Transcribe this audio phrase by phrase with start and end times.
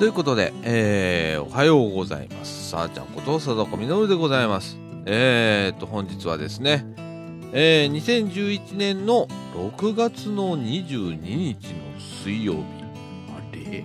[0.00, 2.70] ということで、えー、おはようございます。
[2.70, 4.78] さあちゃんこと貞子みのるでございます。
[5.04, 6.86] えーと、本日はですね、
[7.52, 12.60] えー、2011年の6月の22日の水曜日。
[13.28, 13.84] あれ？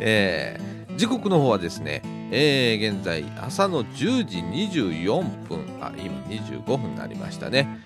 [0.00, 7.83] えー、時刻の方はですね、えー、現在朝の10時24分、あ、今25分になりましたね。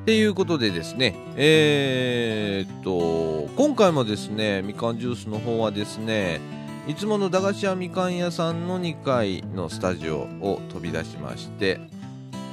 [0.00, 6.40] っていうことでですね、えー、と、今回もですね、みかんジュースの方はですね、
[6.88, 11.80] いつもの駄菓子屋みかん屋さんの2階のスタジオを飛び出しまして、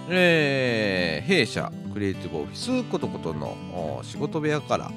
[0.09, 4.91] えー、弊社クリエイティブオフィスことことの仕事部屋から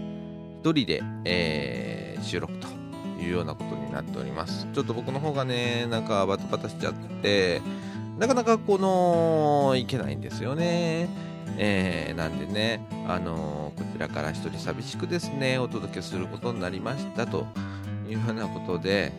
[0.62, 2.68] 一人で、えー、収録と
[3.20, 4.66] いうようなことになっております。
[4.74, 7.62] ちょっと僕の方がね、なんかバタバタしちゃって、
[8.18, 11.08] なかなかこの、いけないんですよね。
[11.58, 17.46] えー、なんでね、あのー、こちらから一人寂しくですね、お届けすることになりましたと
[18.08, 19.12] いうようなことで、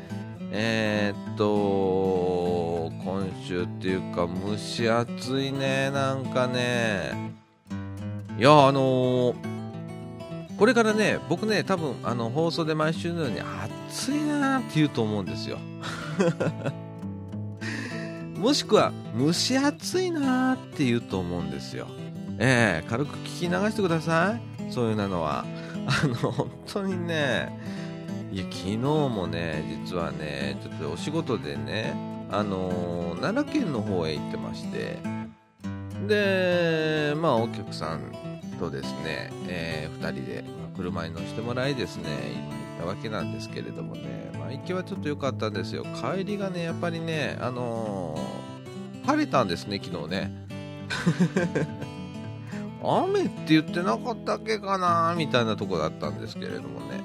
[0.51, 7.35] えー、っと、今週っていうか蒸し暑いね、なんかね。
[8.37, 9.35] いや、あの、
[10.57, 13.39] これからね、僕ね、多分あの放送で毎週のように
[13.87, 15.57] 暑いなーって言うと思うんですよ。
[18.37, 21.87] もしくは蒸し暑いなーって言うと思うんですよ。
[22.39, 24.71] えー、軽く聞き流してください。
[24.71, 25.45] そういうのは。
[25.87, 27.49] あの、本当にね、
[28.31, 31.95] いや、昨日もね、実はね、ちょっとお仕事でね、
[32.29, 34.99] あのー、奈良県の方へ行ってまして、
[36.07, 38.11] で、まあ、お客さん
[38.59, 40.43] とですね、えー、2人で、
[40.75, 42.03] 車に乗せてもらいですね、
[42.79, 45.83] 行ったわけなんですけれどもね、まあ、行きはちょっと良かったんですよ。
[45.83, 50.31] 帰りがね、やっぱりね、あのー、晴れたんですね、昨日ね。
[52.95, 57.01] 雨って言ってなかったっけかなみたいなとこだったんですけれどもね。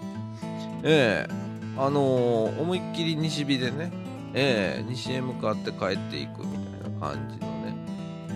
[0.84, 1.32] ええ、
[1.76, 3.92] あのー、思いっきり西日でね、
[4.34, 7.74] え、西へ向かって帰っていくみたいな感じのね。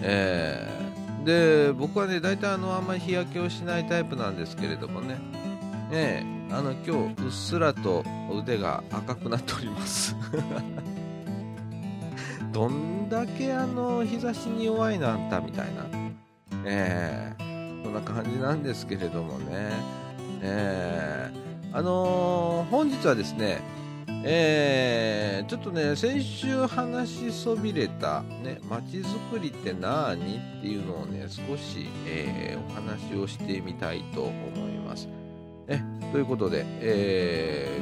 [0.02, 0.76] ええ
[1.26, 5.18] で、僕はね、大体あの、あんまり日焼けをしないタイプなんですけれどもね。
[5.92, 6.90] ええあの、今日、
[7.24, 10.14] うっすらと腕が赤くなっております。
[12.52, 16.05] どんだけあの、日差しに弱いなあんたみたいな。
[16.68, 19.70] えー、そんな感じなんですけれどもね、
[20.42, 23.60] えー、あのー、本日はですね、
[24.24, 34.34] えー、ちょっとね、先週話しそびれた、ね、街づくりって何っていうのをね、少し、えー、お話をしてみたいと思
[34.68, 35.08] います。
[35.68, 35.80] え
[36.12, 37.80] ということで、え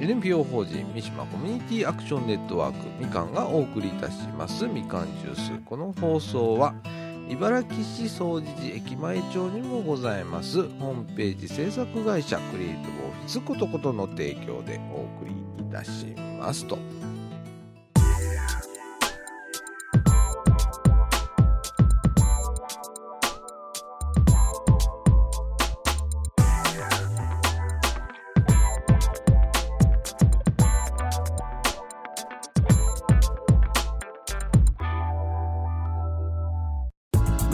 [0.00, 4.66] ー、NPO 法人三島コミュニティアクションネットワークみかんがお送りいたします。
[4.66, 5.52] みかんジュース。
[5.64, 6.74] この放送は、
[7.28, 16.06] 茨城市総持寺駅前町にもございますホームページ制作会社クリエイトオフィスことことの提供でお送りいたし
[16.40, 16.97] ますと。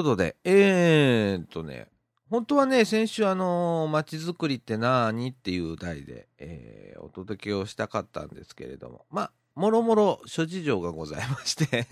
[0.00, 1.88] ことで、えー、っとね、
[2.30, 11.86] 本当はね、先週あのまちづくりって何っていう題で、えー、お届けをしたかったんですけれども、まあ、もろもろ諸事情がございまして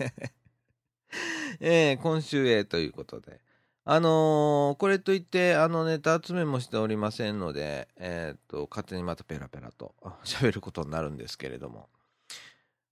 [1.61, 3.41] えー、今週へということで、
[3.85, 9.93] あのー、これといって、あの、ネタ集めもしておりませんので、えっ、と、勝手にまたペラペラと
[10.25, 11.89] 喋ることになるんですけれども、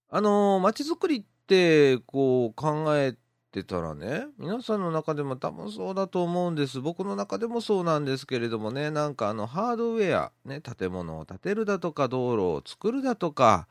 [0.09, 3.19] あのー、街づくりって、こう、考えて
[3.63, 6.81] たらね、皆さんの中でも多分そうだと思うんです。
[6.81, 13.67] 僕の中でもそうなんですけれどもね、なんかあの、ハードウェア、ね、建物を建てるだとか、道路を作るだとか、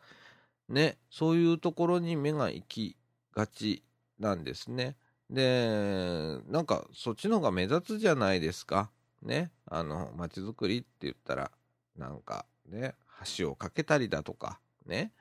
[0.68, 2.96] ね、そういうところに目が行き
[3.34, 3.82] がち
[4.18, 4.96] なんですね。
[5.30, 8.90] で、なんかそっちの方が目立つじゃないですか。
[9.22, 9.50] ね。
[9.66, 11.50] あの、街づくりって言ったら、
[11.96, 12.94] なんかね、
[13.36, 15.12] 橋を架けたりだとか、ね。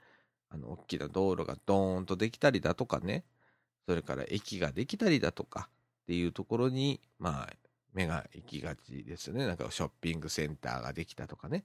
[0.50, 3.24] あの、大きな道路がドーンとできたりだとかね。
[3.88, 7.54] それから駅ができたりだとかっていうところに、まあ、
[7.94, 9.48] 目が行きがちですね。
[9.48, 11.64] なんかショッピングセンターができたとかね。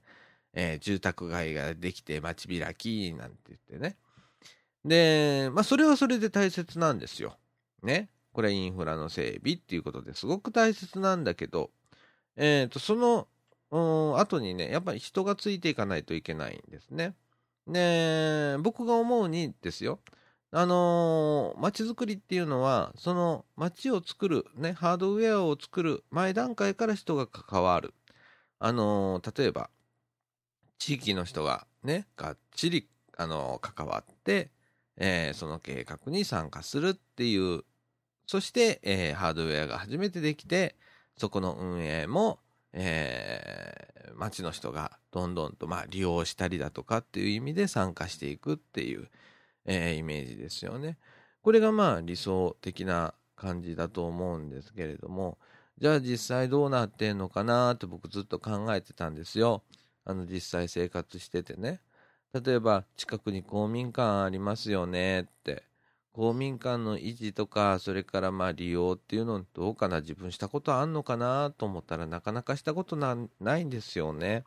[0.53, 3.97] えー、住宅街ができて街開きなんて言ってね。
[4.83, 7.37] で、まあ、それはそれで大切なんですよ。
[7.83, 8.09] ね。
[8.33, 11.71] これインフラの整備っていうことですごく大切なんだけど、
[12.37, 13.27] えっ、ー、と、その、
[14.17, 17.13] 後にね、やっぱり人がついていかないといけないんですね。
[17.67, 19.99] で、僕が思うにですよ、
[20.51, 27.93] あのー、街づくりっていうのは、その街を作る、ね、ハードウェアを作る前段階から人が関わる。
[28.59, 29.69] あのー、例えば、
[30.77, 34.51] 地域の人がね、がっちり、あのー、関わって、
[34.97, 37.63] えー、その計画に参加するっていう
[38.31, 40.77] そして、えー、ハードウェアが初めてできて、
[41.17, 42.39] そこの運営も、
[42.71, 49.09] えー、町の人がどんどんと、まあ、利用したりだとかっていう意味で参加していくっていう、
[49.65, 50.97] えー、イメージですよね。
[51.41, 55.37] これがまあ理想的な感じだと思うんですけれども、
[55.77, 59.63] じゃあ実際どうなってんのかなって僕ずっと考えてたんですよ。
[60.05, 61.81] あの実際生活しててね。
[62.33, 65.63] 例えば近くに公民館ありますよねって。
[66.13, 74.43] 公民館の維持とか、それからまあ利用っていうのどうかな、自分したことあんのかなと思ったらなかなかしたことなないんですよね。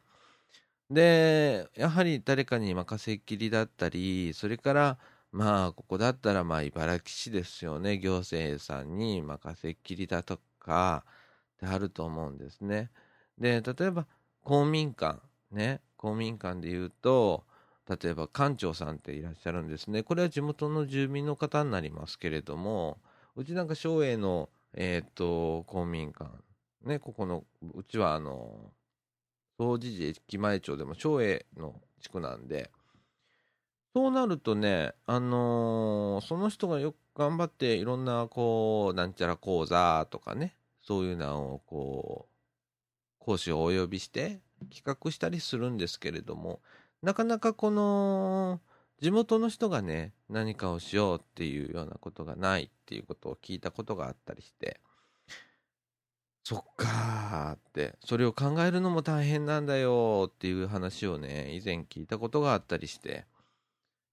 [0.90, 4.98] で、やはり誰かに任せっきりだったり、それから
[5.32, 11.04] まあここだったらまあ茨城市ですよね、行政さんに任せっきりだとか
[11.56, 12.90] ってあると思うんですね。
[13.38, 14.06] で、例えば
[14.42, 15.20] 公民館、
[15.50, 17.44] ね、公民館で言うと、
[17.88, 20.02] 例えば館長さんっていらっしゃるんですね。
[20.02, 22.98] これは地元の住民の方になりますけれども、
[23.36, 26.30] うちなんか松栄の、えっ、ー、と、公民館、
[26.84, 27.44] ね、ここの、
[27.74, 28.72] うちはあの、
[29.58, 32.70] 総持寺駅前町でも松栄の地区なんで、
[33.94, 42.34] そうなるとね、あのー、その人がよく頑張っていろんな、こう、なんちゃら講座とかね、そういうのを、こう、
[43.24, 44.40] 講師をお呼びして
[44.74, 46.60] 企画したりするんですけれども、
[47.04, 48.60] なかなかこの
[49.00, 54.80] 地元の人がね何かをしようっていうようなことがないっていうことを聞いたことがあったりして
[56.44, 63.24] そっかーってそれを考えるのも大変なんだよっていう話をね以前聞いたことがあったりして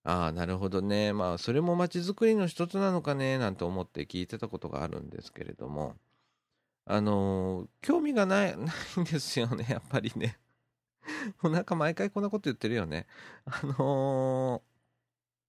[0.04, 5.96] ああなるほどねまあそれも街づくりの一つなのかねなんて思って聞いてたことがあるんですけれども
[6.86, 10.40] あのー、興味がない ないんですよねやっぱりね
[11.42, 13.08] もうなんか毎回こんなこと言ってるよね。
[13.46, 14.62] あの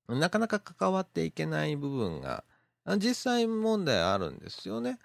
[0.08, 2.44] ー、なかなか関わっていけない部分が、
[2.98, 4.98] 実際問題あるんですよね。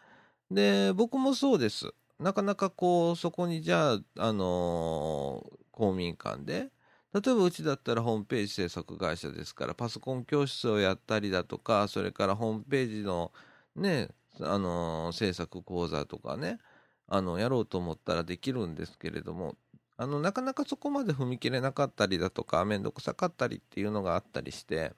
[0.51, 1.93] で、僕もそうです。
[2.19, 6.71] なかなかこう、そこにじゃあ、あのー、公民館で、
[7.13, 13.31] 例えばうちだったらホームページ制作会社ですから、パソコン教室をやったりだとか、それからホームページの
[13.75, 16.59] ね、あのー、制作講座とかね、
[17.07, 19.55] あの、やろうと思ったらできるんですけれども、
[19.99, 24.93] あのなかなかそこまで踏み切れなかったりだとか面倒くさかったりっていうのがあったりして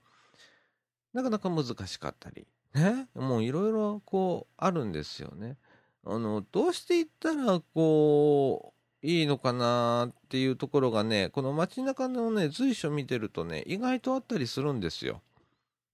[1.14, 5.58] なかなか難しかったりねもういろいろこうあるんですよね。
[6.06, 8.74] あのどうしていったらこ
[9.04, 15.22] ういいのかなっていうところがねこの街中のね随所見てるとね意外とあったりするんですよ。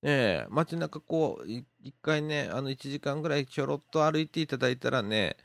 [0.03, 1.65] ええ街中こう一
[2.01, 5.37] 回ねあの1時間ぐらいちょろっと歩いていただいたらね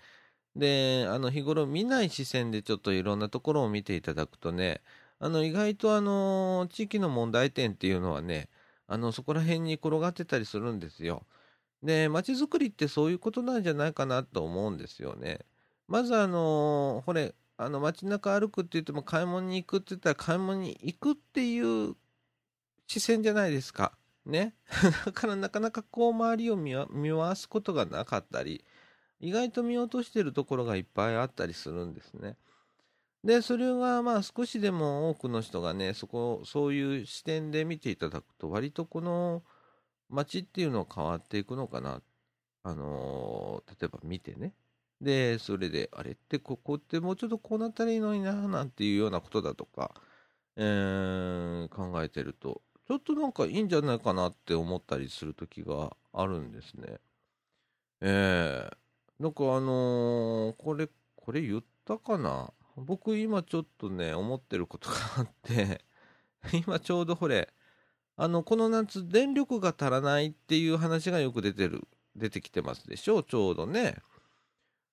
[0.57, 4.83] で、あの日頃見ない視線でちょっといろんなところを見ていただくとね、
[5.19, 8.49] あの意外とあの地域の問題点っていうのはね、
[8.93, 11.23] あのそこら辺に転がってたりするんですよ。
[11.81, 15.39] で、街づくりってそういうことなんじゃないかなと思うんですよね。
[15.87, 21.95] まずあのこれ、あの街中歩くって言っても買い物に行くって言ったら買い物に行くっていう
[22.89, 23.93] 視線じゃないですか。
[24.27, 24.57] ね。
[25.07, 28.65] だからなかなかこう周りを見回すことがなかったり、
[29.21, 32.37] 意外と見落としてるところがいっぱいあったりするんですね。
[33.23, 39.43] で、それがまあ少しでも多くの人がね、そこ、そういう視点で見ていただくと、割とこの
[40.09, 42.03] 街っていうのは変わっていくのかな。
[42.63, 44.55] あのー、例えば見てね。
[45.01, 49.95] で、それで、あれってここってもうちょっとこうなったらいいのにな、なんていうようなことだとか、
[50.57, 56.99] えー、考えてると、ちょっとなんかいいんじゃないかなって思ったりする時があるんですね。
[58.01, 62.53] えー、なんかあのー、これ、これ言ったかな？
[62.81, 65.85] 僕今ちょっとね、思ってることがあって
[66.53, 67.53] 今ちょうどこれ、
[68.17, 73.97] あの、この夏電力が足らないっていう話がよく出てる、出てきてますでしょちょうどね。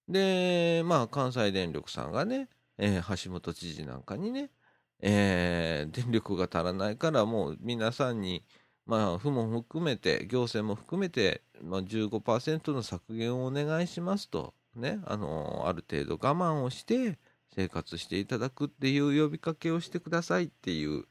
[0.08, 4.51] で、まあ関西電力さんがね、えー、橋本知事なんかにね、
[5.00, 8.44] えー、電力が足らないからもう皆さんに、
[8.86, 17.17] まあ、府も含めて、行政も含めて、まあ、15%の削減をお願いしますと、ね、あのある程度我慢をして
[17.57, 21.05] 生活していただくっていう呼びかけをしてくださいっていう、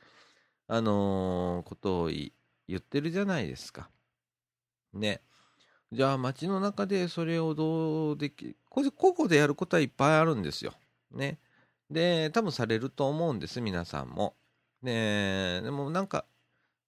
[0.68, 2.30] あのー、ことを言
[2.76, 3.90] ってるじゃないですか。
[4.94, 5.22] ね。
[5.90, 10.72] じゃあ街の中でそれをどうでき、これ個々でやることはいっぱいあるんですよ。
[11.10, 11.40] ね。
[11.90, 14.36] で、多分されると思うんです、皆さんも。
[14.84, 16.26] で、でもなんか、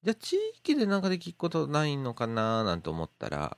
[0.05, 3.57] じゃあ地域でなんかできることないのかななんて思ったら、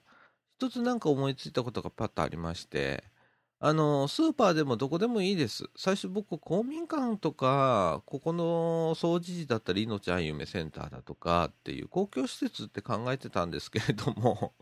[0.56, 3.04] 一つなんか思いついたことがパッとありまして、
[3.62, 5.68] あの、スーパーでもどこでもいいです。
[5.76, 14.54] 最初僕、公民館とか、ここの掃除時だったり、命あん夢センターだとかっていう公共施設って考えてたんですけれども、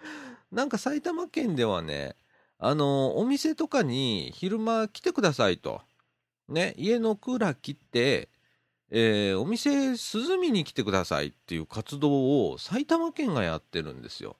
[0.50, 2.16] なんか埼玉県ではね、
[2.58, 5.82] あの、お店とかに昼間来てくださいと。
[6.48, 8.30] ね、家のクーラー切って、
[8.90, 14.36] えー、お店涼みに来てくださいっていう活動を埼玉県がやってるんですよ。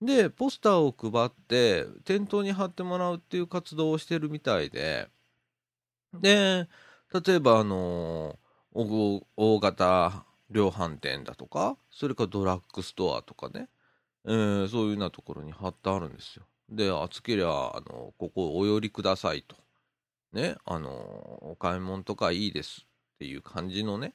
[0.00, 5.08] で、ポスターを配って店頭に貼ってもらうっていう活動をしてるみたいで、
[6.14, 6.68] で、
[7.26, 13.68] 例えばあのー、大型量販店だとか、それからドラッグストアとかね、
[14.26, 16.44] えー、そういうようなところに貼ってあるんですよ。
[16.68, 19.56] で、暑けりゃ、あの、ここお寄りくださいと。
[20.32, 22.82] ね、あの、お買い物とかいいです
[23.14, 24.14] っていう感じのね、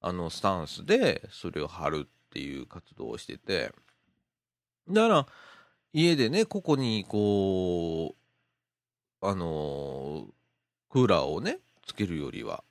[0.00, 3.72] あの、スタンスでそれを貼るっていう活動をしてて、
[4.88, 5.26] だから、
[5.92, 8.14] 家でね、ここにこ
[9.22, 10.26] う、あの
[10.90, 12.62] クーラーをね、つけるよりは、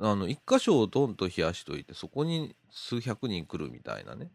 [0.00, 4.30] あの、一箇所をドンと冷やしといて、そこに数百人来るみたいなね、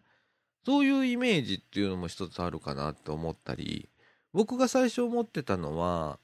[0.65, 3.89] そういうイメージっていうのも一つあるかなって思ったり、
[4.33, 6.19] 僕が最初思ってたのは、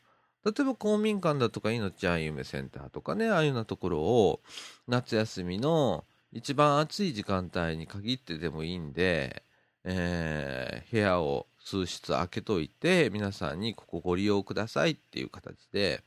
[0.46, 4.42] 例えば公民館だとか命あゆめセンターとかね、ああいうようなところを
[4.88, 9.44] 夏休みの一番暑い時間帯に限ってでもいいんで、
[9.84, 16.04] えー、部屋を数室開けといて、皆さんにここご利用くださいっていう形で、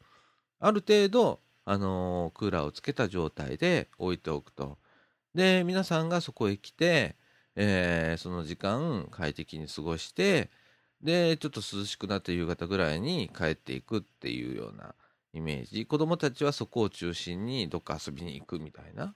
[0.61, 4.79] ある程度、あのー、クーラーをつけた状態で置いておくと。
[5.35, 7.17] で、皆さんがそこへ来て、
[7.57, 10.50] えー、その時間快適に過ごして、
[11.02, 14.95] で、ちょっと涼しくなって夕方ぐらいに帰っていくっていうような
[15.33, 15.87] イメージ。
[15.87, 19.14] 子供たちはそこを中心にどっか遊びに行くみたいな、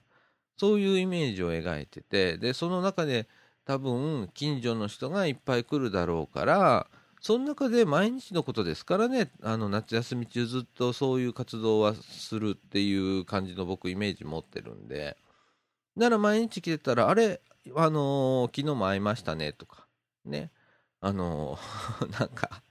[0.57, 3.27] そういうイメージを描いてて、で、その中で
[3.67, 6.87] 多分近所の人がいっぱい来るだろうから、
[7.19, 15.17] その中で毎日のことですからね、あの夏休み中ずっとそういう活動はするっていう感じの僕イメージ持ってるんで、
[15.97, 17.41] なら毎日来てたら、あれ、
[17.75, 19.85] あのー、昨日も会いましたねとか、
[20.23, 20.49] ね、
[21.01, 21.59] あの、
[22.17, 22.63] なんか、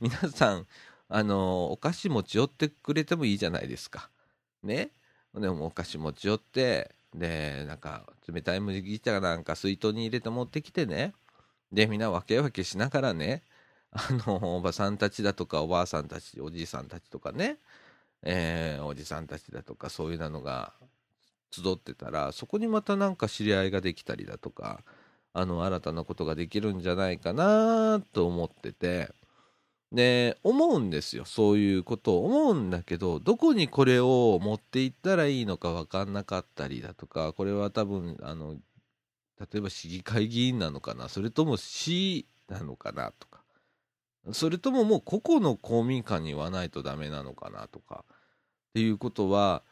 [0.00, 0.66] 皆さん、
[1.08, 4.10] あの、お菓子持ち寄ってくれてもいいじゃないですか。
[4.62, 4.90] ね。
[5.34, 11.14] でもお菓子持ち寄って、で、なんか、冷たい麦茶なんか水筒に入れて持ってきてね。
[11.72, 13.42] で、みんな分け分けしながらね、
[13.90, 17.58] あの、おばさんたちだとか、おばあさんたち、おじいさんたちとかね、
[18.22, 20.72] えー、おじさんたちだとか、そういうのが
[21.50, 24.82] 集ってたら、そこにまたなんか知り合いができたりだとか、
[25.34, 29.10] あの、新たなことができるんじゃないかなと思ってて、
[29.92, 31.26] で、思うんですよ。
[31.26, 38.56] そういうことを思うんだけど、どこにこれを持っていったらいいのか分かんなかったりだとか、これは多分、あの、
[39.38, 43.42] 例えば市議会議員なのかな、それとも市なのかなとか、
[44.32, 49.62] それとももう個々の公民館に言わないとダメなのかなとか、っていうことは、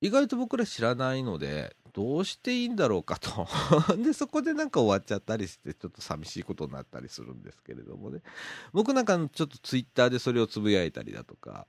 [0.00, 3.46] 意外と僕ら知らないので、どうしていいんだろうかと
[4.02, 8.22] で、そこでなんか終わっちゃったりして、ちょっと寂しいことになったりするんですけれどもね。
[8.72, 11.66] 僕なんかちょっとツイッターでそれをつぶやいたりだとか、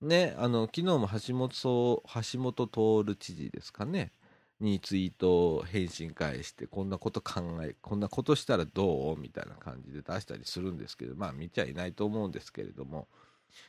[0.00, 2.66] ね、あの、昨日も橋本、橋本
[3.04, 4.12] 徹知事ですかね。
[4.60, 13.06] にツイートを返信返してこんなこと考えこんなことしたらどうみたいな感じで出したりするんですけどまあ見ちゃいないと思うんですけれども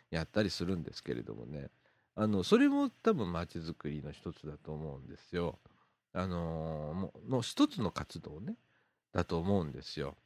[0.09, 1.69] やったりするんですけれどもね
[2.19, 5.57] あのそれも多分街づくりの一つだと思うんですよ。
[6.11, 8.55] あのもうの一つの活動ね
[9.13, 10.17] だと思うんですよ。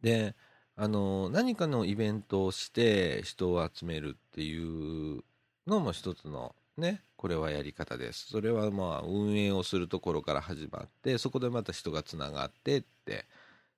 [0.00, 0.34] で
[0.74, 5.22] あの何かのイベントをして人を集めるっていう
[5.66, 13.26] のも一つのねこれはやり方ですそれはまあ運営をするところから始まってそこでまた人がつながってって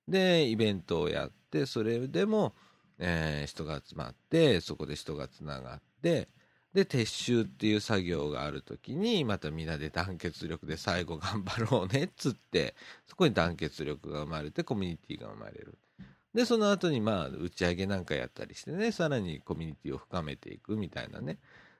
[0.07, 2.55] でイベントをやってそれでも、
[2.97, 6.29] えー、人が集まってそこで人がつながって
[6.75, 12.75] で撤収っていう作業がある時にまたみんなで団結力で最後頑張ろうねっつって
[13.07, 15.77] そこに団結力が生まれてコミュニティが生まれる。
[16.33, 21.37] でその後にまあ打ち上げなんかやったりしてねさらにコミュニティを深めていくみたいなね。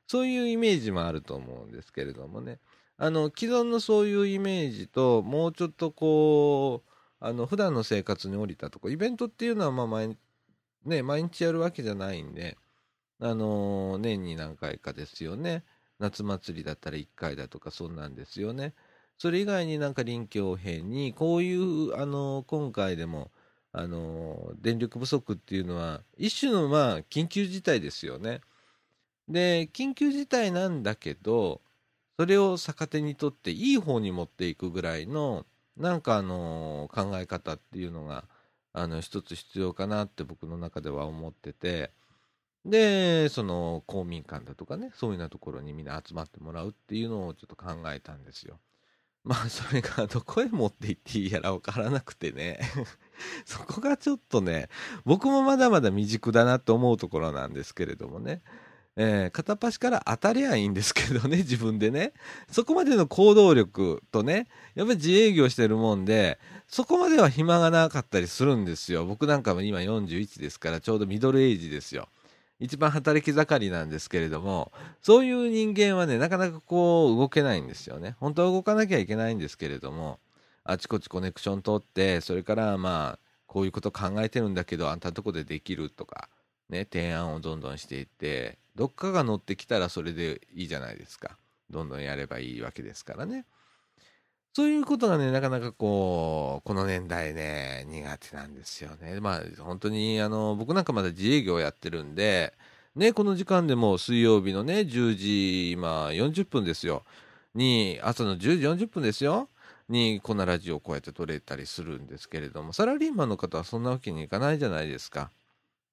[0.08, 2.60] そういうイメージもあると思うんですけれどもね。
[2.98, 10.18] あの既存のそういうイメージともうちょっとこうあの普段の生活に降りたとこイベントっていうのはまあ毎,、
[10.86, 12.58] ね、毎日やるわけじゃないんで
[13.20, 15.64] あのー、年に何回かですよね。
[16.00, 18.74] 夏祭りだったら1回だとかそんなんですよね。
[19.18, 23.32] それ以外になんか臨機応変に、こういう、あのー、今回でも、
[23.72, 28.42] あのー、電力不足っていうのは、一種のまあ、緊急事態ですよね。
[29.28, 31.62] で、緊急事態なんだけど、
[32.20, 35.46] それを逆手にとっていい方に持っていくぐらいの、
[35.78, 38.26] なんかあの考え方っていうのが、
[38.74, 41.92] あの、一つ必要かなって僕の中では思ってて、
[42.66, 48.60] で、その公民館だとかね、そういうようなところにみんな集まってもらうっていうのをちょっと考えたんですよ。
[49.24, 52.60] まあ、それがどこへ持って行っていいやら分からなくてね
[53.44, 54.70] そこがちょっとね、
[55.04, 58.42] 僕もまだまだ未熟だなと思うところなんですけれどもね。
[58.98, 62.14] えー、片っ端から当たりゃいいんですけどね、 自分でね。
[62.50, 69.06] そこまでの行動力とね、やっぱり自営業してるもんで、そこまでは暇がなかったりするんですよ。
[69.06, 72.08] 僕なんかも今41ですから、ちょうどミドルエイジですよ。
[72.60, 78.16] 一番働き盛りなんですけれども、そういう人間はね、なかなかこう動けないんですよね。
[78.20, 80.20] 本当は動かなきゃいけないんですけれども、
[80.64, 86.30] あちこちコネクション取って、それからまあ、こういうこと考えてるんだけど、あんたとこでできるとか、
[86.70, 91.38] ね、提案をどんどんしていって、どっかが乗ってきたらそれでいいじゃないですか。
[91.70, 93.46] どんどんやればいいわけですからね。
[94.56, 99.20] そういうことがね、なかなかこう、この年代ね、苦手なんですよね。
[99.20, 102.54] まあ、本当に、あの、僕なんかまだ自営業やってるんで、
[102.96, 107.04] ね、この時間でも水曜日のね、10時、今、40分ですよ。
[107.54, 109.50] に、朝の10時40分ですよ。
[109.90, 115.32] に、こんなラジオをこうやって撮れたりするんですけれども、サラリーマンの方はそんなわけにいかないじゃないですか。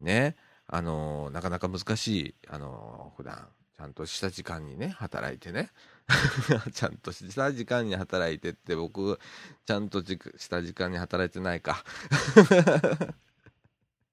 [0.01, 0.37] ね。
[0.69, 5.71] あの、なかなか難しい、あの、普段、ちゃんとした時間にね、働いてね。
[6.73, 9.19] ちゃんとした時間に働いてって僕
[9.67, 11.85] ちゃんとした時間に働いてないか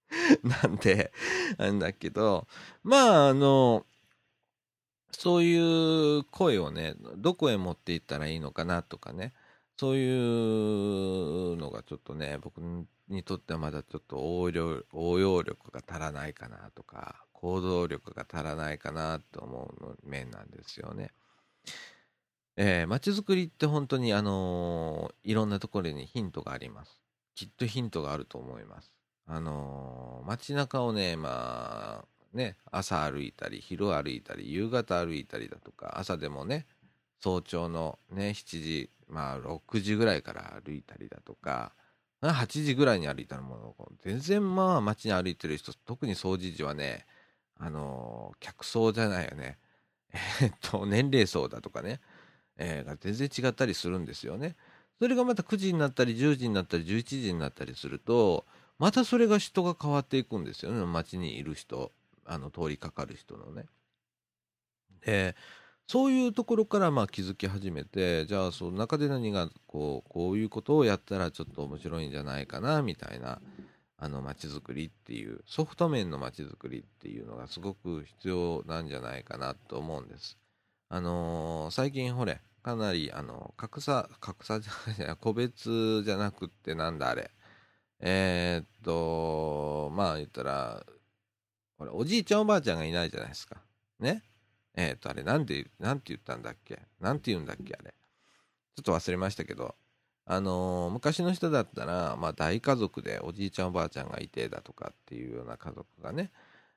[0.43, 1.11] なんで
[1.57, 2.47] なんだけど
[2.83, 3.85] まああの
[5.11, 9.33] そういう声をねどこへ持っていったらいいのかなとかね
[9.77, 12.59] そういうのがちょっとね僕
[13.07, 21.11] にとってはまだちょっと応用応用力が足らないかなとか行動力が足らないかなと思う面なんですよね。
[22.57, 26.99] えー、街づくりって本当にあのー、いろんなところにヒントがあります。
[27.35, 28.91] きっとヒントがあると思います。
[29.25, 36.65] あのー、街中をね、まあ、ね、朝歩いたり、昼歩いたり、夕方歩いたりだとか、朝でもね、
[37.21, 41.73] 早朝のね、7時、まあ、6時ぐらいから歩いたりだとか、
[42.21, 47.05] 8時ぐらいに歩いたらもう、全然まあ街に歩いてる人、特に掃除時はね、
[47.55, 49.57] あのー、客層じゃないよね。
[50.41, 51.99] えっと、年齢層だとかね、
[52.57, 54.55] えー、が全然違ったりするんですよね。
[54.99, 58.45] それがまた9時になったり10時になったり11時になったりすると
[58.77, 61.93] またそれが人が変わっていくんですよね街にいる人
[62.25, 63.65] あの通りかかる人のね。
[65.05, 65.35] で
[65.87, 73.41] そういうところからまあ気づき始めてじゃあその中で何がこうこういうことをやったらちょっと面白いんじゃないかなみたいな
[74.01, 80.37] あの街づくりっていうソフト面の街づくりっていうのがすごく必要なんじゃないかなと思うんです。
[80.87, 87.29] あのー、最近ほれかなりあの格差格差じゃない 個別じゃなくってなんだあれ。
[87.99, 90.85] えー、っとまあ言ったら
[91.77, 93.61] これおじいちゃんおばあちゃんがいないじゃないですか。
[93.99, 94.23] ね？
[94.75, 96.81] えー、っとあれなんでなんて言ったんだっけ？
[97.01, 97.93] なんて言うんだっけあれ。
[98.77, 99.75] ちょっと忘れましたけど
[100.31, 106.31] あのー、昔の人だったら、まあ、大家族でおじいちゃんおばあちゃんがいてだとかっていうような家族がね、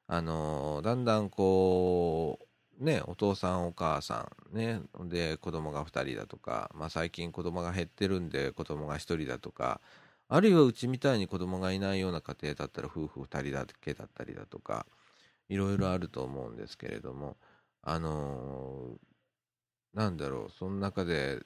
[0.07, 2.39] あのー、だんだんこ
[2.81, 9.81] うね、お父さんお母さん、ね、で子供が2人だとか、まあ、最近子供が減ってるんで子供が1人だとか
[10.29, 14.87] あるいはうちみたいに子供がいないような家庭だったら夫婦2人だけだったりだとか
[15.51, 17.37] いろいろあると思うんですけれども
[17.83, 21.43] あのー、なんだろうその中で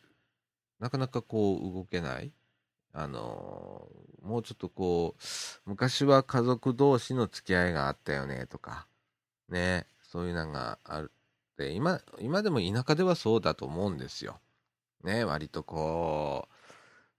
[0.80, 2.32] なかなかこう動けない
[2.92, 5.22] あのー、もうちょっとこう
[5.66, 8.86] 昔は家族同士の付き合いがあったよねとか
[9.50, 11.12] ねそういうのがある
[11.58, 14.40] で今今でも田舎ではそうだと思うんですよ。
[15.04, 16.54] ね割とこう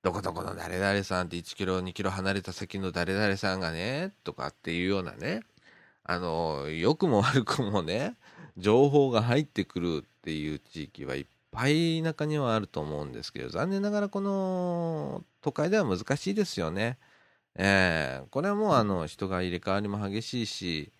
[0.03, 5.41] どこどこの誰々さんって1キロ2キロ離れた先の誰々さんがねとかっていうようなね
[6.03, 8.15] あの良くも悪くもね
[8.57, 16.97] 情報が入ってくるっていう地域はいっぱいぱい田舎にはあると思うんですけど残念ながらこの都会では難しいですよね。
[17.55, 20.91] えー、これはもうあの人が入れ替わりも激しいし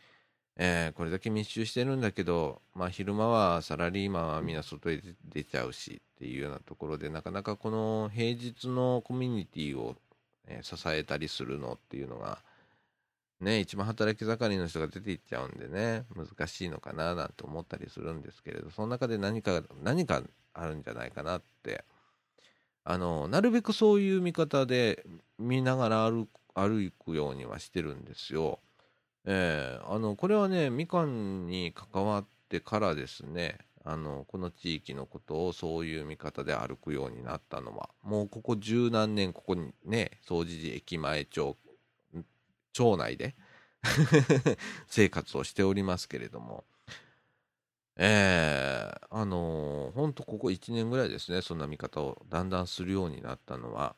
[0.59, 9.95] えー、これだけ密集してるんだけど、まあ、昼間はサラリーマンはみんな外へ出ちゃうしっていうようなところでなかなかこの平日のコミュニティを、
[10.47, 12.39] えー、支えたりするのっていうのが、
[13.39, 20.23] ね、一番働き盛りの人が出ていっちゃうんでね難しいのかななんて思ったりするんですけれどその中で何か何か
[20.57, 21.83] あるんじゃないかなって
[22.83, 25.05] あのなるべくそういう見方で
[25.37, 26.11] 見ながら
[26.53, 28.59] 歩くようにはしてるんですよ。
[29.25, 41.57] えー、あのこれはねみかんに関わってからですねあのこの地域のことをそういう見方で歩くようになったのはもうここ十何年ここにね総除寺駅前町
[42.71, 43.35] 町内で
[44.87, 46.63] 生活をしておりますけれども
[47.97, 53.95] えー、あのー、ほんとここ1年ぐらいですねそんな見方をだんだんするようになったのは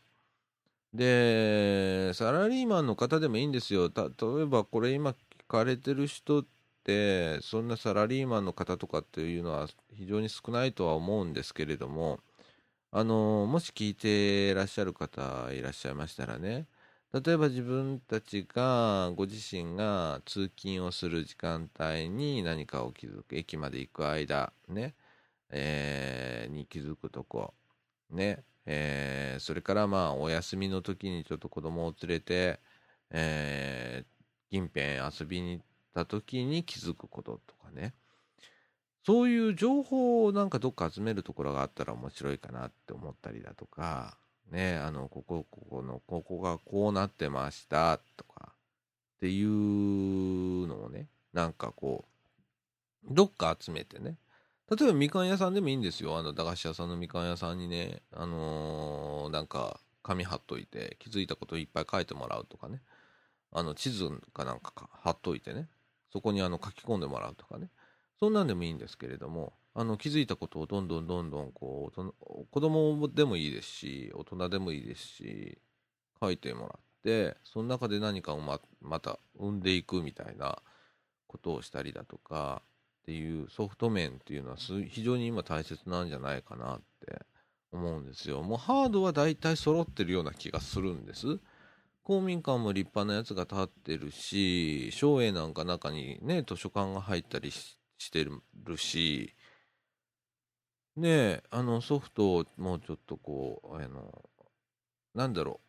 [0.94, 3.92] で、サラリーマンの方でもいいんですよ。
[3.96, 4.04] 例
[4.42, 5.16] えばこれ今聞
[5.48, 6.46] かれてる人っ
[6.84, 12.20] て、そんなサラリーマンの方とかっていうのは非常に少ないとは思うんですけれども、
[12.92, 16.68] あの、もし聞いてらっしゃる方いらっしゃいましたらね、
[17.12, 24.94] 例えば自分たちが、ご自身が通勤をする時間帯に何かを気づく、駅まで行く間、ね、
[25.50, 27.56] えー、に気づくとこ、
[28.12, 32.60] ね、えー、それからまあお休みの時にちょっと子供を連れて、
[33.10, 37.96] えー、近辺遊びに行った時に気づくこととかね。
[39.04, 44.20] そういう情報をなんかどっか集めるところがあったら面白いかなって思ったりだとか。
[44.52, 48.50] ねあのここここのここがこうなってましたとか
[49.18, 52.06] っていうのをねなんかこ
[53.10, 54.18] うどっか集めてね
[54.70, 56.18] 例えばみかん屋さんでもいいんですよ。
[56.18, 62.84] あの、駄菓子屋さんのみかん屋さんにね、あのー、なんか、紙貼っといて、気づいたこといっぱい書いてもらうとかね。
[63.52, 65.70] あの、地図かなんか貼っといてね。
[66.14, 67.72] そこにあの、書き込んでもらうとかね。
[68.20, 75.58] そんなんでもいいんですけれども、あの、気づいたことをどんどんどんどん、こう、子供でもいいですし、大人でもいいですし、
[76.22, 80.62] 書いてもらって、その中で何かをままた生んでいくみたいな
[81.28, 82.62] ことをしたりだとか、
[83.04, 87.26] っていうソフト面っていうのは非常に今大切なんじゃないかなって
[87.72, 88.44] 思うんですよ。
[88.44, 91.40] もうハードは大体揃ってるような気がするんです。
[92.04, 99.34] 公民館も立派なやつが建ってるし、省営なんか中にね、図書館が入ったりしてるし、
[100.96, 104.30] ねえあのソフトをもうちょっとこう、あの、
[105.16, 105.60] なんだろ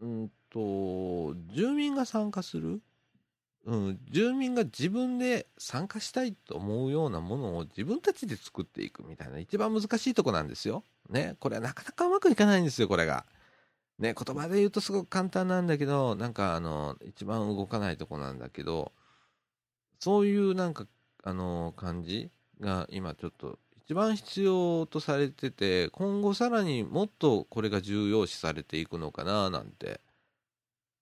[0.00, 2.80] う、うんと、住民が参加する？
[3.66, 10.84] うん、住民が自分で参加したいと思うようなものを自分たちで作っていくみたいな一番難しいとこなんですよ。
[11.08, 13.24] ね、これはなかなかうまくいかないんですよ、これが。
[13.98, 18.92] ね、言葉で言うとすごく簡単なんだけど、なんかあの、一番動かないとこなんだけど、
[19.98, 20.86] そういうなんか、
[21.22, 30.00] あの、感じが今ちょっと一番必要とされてて、今後さらにもっとこれが重要視されていくのかななんて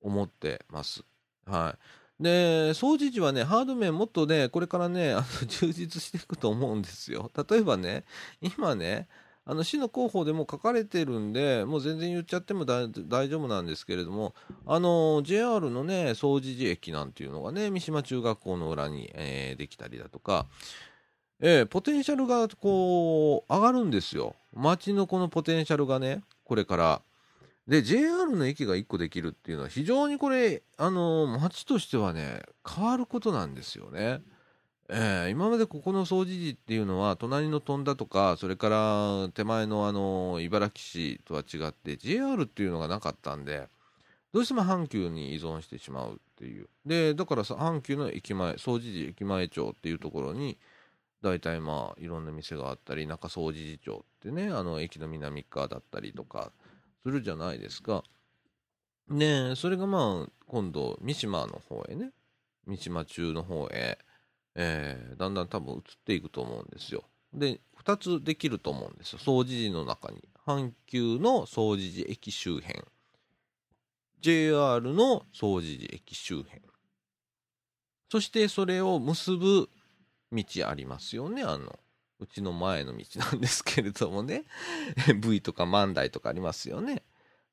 [0.00, 1.04] 思ってます。
[1.46, 1.76] は
[2.20, 2.22] い。
[2.22, 7.30] で、掃除時はね、ハード面もっとね、これからね、あの 充実していくと思うんですよ。
[7.48, 8.04] 例えばね、
[8.40, 9.08] 今ね、
[9.44, 12.88] あの市の広報でも書かれてるんで、もう全然言っちゃっても大
[13.28, 14.34] 丈夫なんですけれども、
[14.66, 20.46] あの JR のね、掃除時駅なんていうのがね、三島中学校の裏に、えー、できたりだとか、
[21.44, 24.36] えー、ポテンシャルがこう上がるんですよ。
[24.54, 27.02] 街のこのポテンシャルがね、これから
[27.68, 34.20] で、JR の駅が1個できるっていうのは非常にこれ、あのー、街としてはね、変わることなんですよね。
[34.88, 43.68] えー、今までここの掃除時っていうのは、隣の富田とか、それから手前のあのー、茨城市とは違って、JR っていうのがなかったんで、
[44.32, 46.68] どうしても阪急に依存してしまうっていう。
[46.84, 50.58] で、だから、阪急の駅前、掃除時駅前町っていうところに、
[51.22, 56.50] 大体まあいろんな店があったり中総除事長ってねあの駅の南側だったりとか
[57.04, 58.02] するじゃないですか。
[59.08, 62.10] ねそれがまあ今度三島の方へね
[62.66, 63.98] 三島中の方へ、
[64.54, 67.04] えー、だんだん多分移っていくと思うんですよ。
[67.32, 72.84] で2つできると思うんですよ総除寺の中に阪急の総除寺駅周辺
[74.20, 76.60] JR の総除寺駅周辺
[78.10, 79.70] そしてそれを結ぶ
[80.32, 81.42] 道ありますよね。
[81.42, 81.78] あの
[82.18, 84.44] うちの前の道なんですけれどもね。
[85.20, 87.02] V とか万代とかありますよね。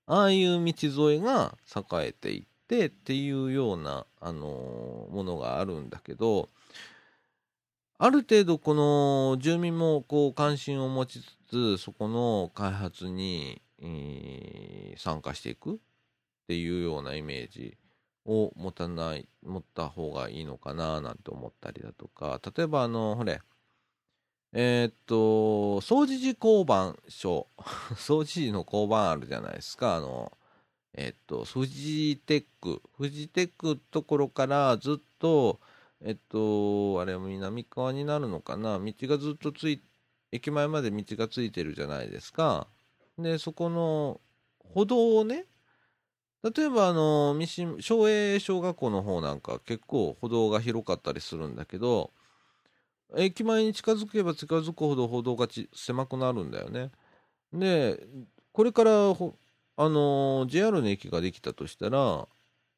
[0.06, 6.50] ああいう道沿いが栄えていってっていうような、あの、ものがあるんだけど
[8.02, 15.78] ある程度この住民もこう関心を持ちつつそこの開発に、えー、参加していくっ
[16.48, 17.76] ていうようなイメージ
[18.30, 22.40] を持たない持った方がいいのかななんて思ったりだとか。
[22.56, 23.42] 例えばあのほれ。
[24.54, 25.16] えー、っと
[25.82, 27.48] 掃除時交番所
[27.96, 29.96] 掃除時の交番あるじゃないですか。
[29.96, 30.32] あの
[30.94, 32.82] えー、っとフジテック。
[32.98, 35.60] フジテックところからずっと
[36.02, 39.82] えっと、あれ、南側になるのかな、道がずっとつい、
[40.32, 42.68] 駅前まで道がついてるじゃないですか。
[43.18, 44.22] で、そこの
[44.60, 45.46] 歩道をね、
[46.44, 52.12] 例えば、あの三島、昭栄小学校の方なんか結構歩道が広かったりするんだけど、
[53.18, 56.92] 駅前に近づけば近づくほど歩道が狭くなるんだよね。
[57.54, 58.08] で、
[58.54, 62.28] これからあの JR の駅ができたとしたら、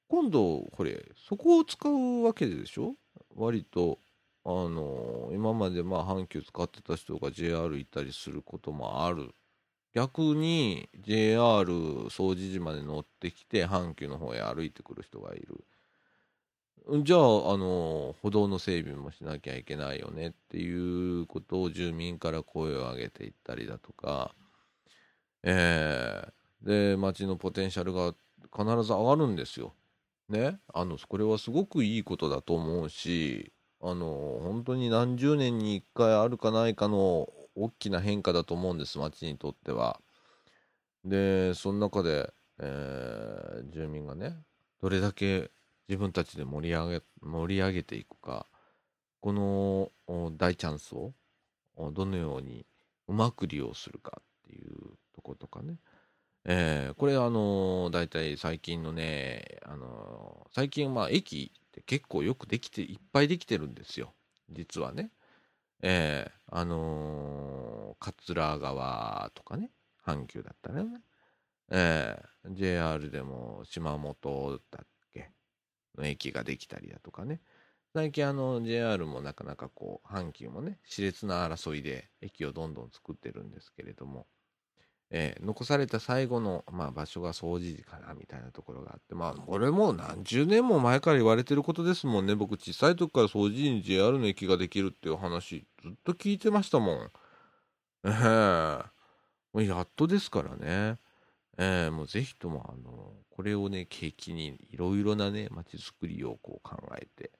[0.07, 2.95] 今度、これ、そこを使うわけでしょ？
[3.35, 3.99] 割と
[4.43, 9.33] あの今までまあ阪急使ってた人が JR 行ったりすることもある
[9.93, 11.65] 逆に JR
[12.09, 15.63] 総除寺まで乗ってきて阪急の方へ歩いてくる人がいる。
[17.03, 17.23] じゃああ
[17.57, 24.33] の歩道の整備もしなきゃいけないよねっていうことを住民から声を上げていったりだとか。
[25.43, 28.13] えー、で街のポテンシャルが
[28.55, 29.73] 必ず上がるんですよ。
[30.29, 33.51] ね、あの、これはすごくいいことだと思うし、
[33.81, 39.99] あの、本当に何十年に一回あるかないかの大きな変化だと思うんです、町にとっては。
[41.03, 44.35] で、その中で、えー、住民がね、
[44.81, 45.51] どれだけ
[45.87, 48.47] 自分たちで盛り上げ、盛り上げていくか、
[49.19, 49.91] この
[50.37, 51.13] 大チャンスを
[51.91, 52.65] どのように
[53.07, 55.77] うまく利用するかっていうとことかね。
[56.43, 64.13] えー、これあのー、大体最近のね、あのー、最近まあ駅って結構よくできて、いっぱいできてるんですよ。
[64.49, 65.11] 実はね。
[65.81, 69.71] えー、あのー、桂川とかね、
[70.05, 71.01] 阪急だったらね。
[71.69, 75.31] えー、JR でも島本だっけ？
[75.97, 77.41] の駅ができたりだとかね。
[77.93, 84.27] 最近あの JR もなかなかこう阪急もね熾烈な争いで駅をどんどん作ってるんですけれども
[85.13, 92.33] えー、残された最後の、まあ、場所が掃除時かなみたいなところがあってまあこれも何十年も前から言われてることですもんね。
[92.33, 97.11] 僕小さい時から掃除時に JR の駅ができるっていう話ずっと聞いてましたもん。
[98.05, 98.09] ええ。
[98.09, 98.83] ー、
[99.53, 100.97] もうやっとですからね。
[101.57, 107.31] えー、もうぜひともあのこれをね契機にいろいろなね街づくりをこう考えて。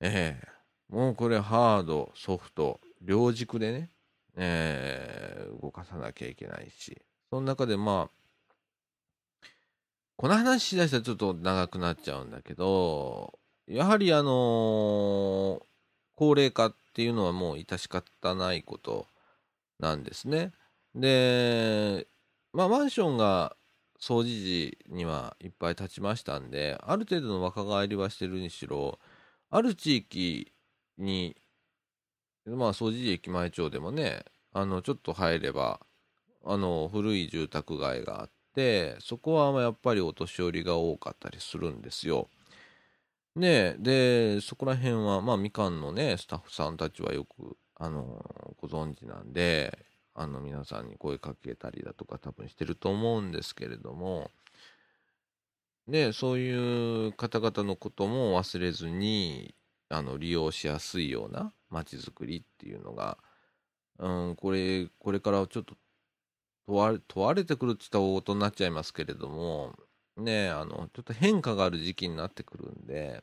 [0.00, 0.46] ええ。
[0.92, 3.90] ー、もうこれハードソフト両軸でね
[4.36, 9.40] えー、動かさなきゃいけないし、その中でまあ、
[10.16, 15.62] この話しだしたらちょっと長くなっちゃうんだけど、やはりあのー、
[16.14, 19.06] 高齢化っていうのはもう致し方ないこと
[19.78, 20.52] なんですね。
[20.94, 22.06] で、
[22.52, 23.56] まあマンションが
[24.00, 28.98] 掃除時にはいっぱい建ちましたんで、ある程度の若返りはしてるにしろ、
[29.50, 30.52] ある地域
[30.98, 31.36] に
[32.46, 35.80] まあ、掃除駅前町でもね、あの、ちょっと入れば、
[36.44, 42.28] あの、古い住宅街があって、そこはやっぱりお年寄りが多かったりするんですよ。
[43.34, 49.78] ねで、そこら辺は、まあ、みかんのね、スタッフさんたちはよく、あの、ご存知なんで、
[50.14, 54.30] あの、皆さんに声かけたりだとか多分してると思うんですけれども、
[55.86, 59.54] ね、そういう方々のことも忘れずに、
[59.88, 63.18] あの、利用しやすいような、街づくりっていうのが、
[63.98, 65.74] うん、これ、これからちょっと
[66.66, 69.74] 問われ、問われてくるって言ったら大事になっちゃいますけれども、
[70.16, 73.22] ねあの、ちょっと変化がある時期になってくるんで、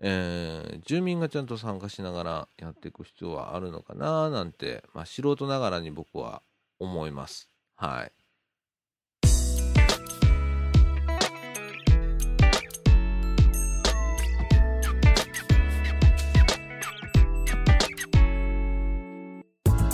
[0.00, 6.42] えー、住民がちゃんと参加しながらやっていく必要はあるのかななんて、まあ、素人ながらに僕は
[6.80, 7.50] 思います。
[7.76, 8.21] はい。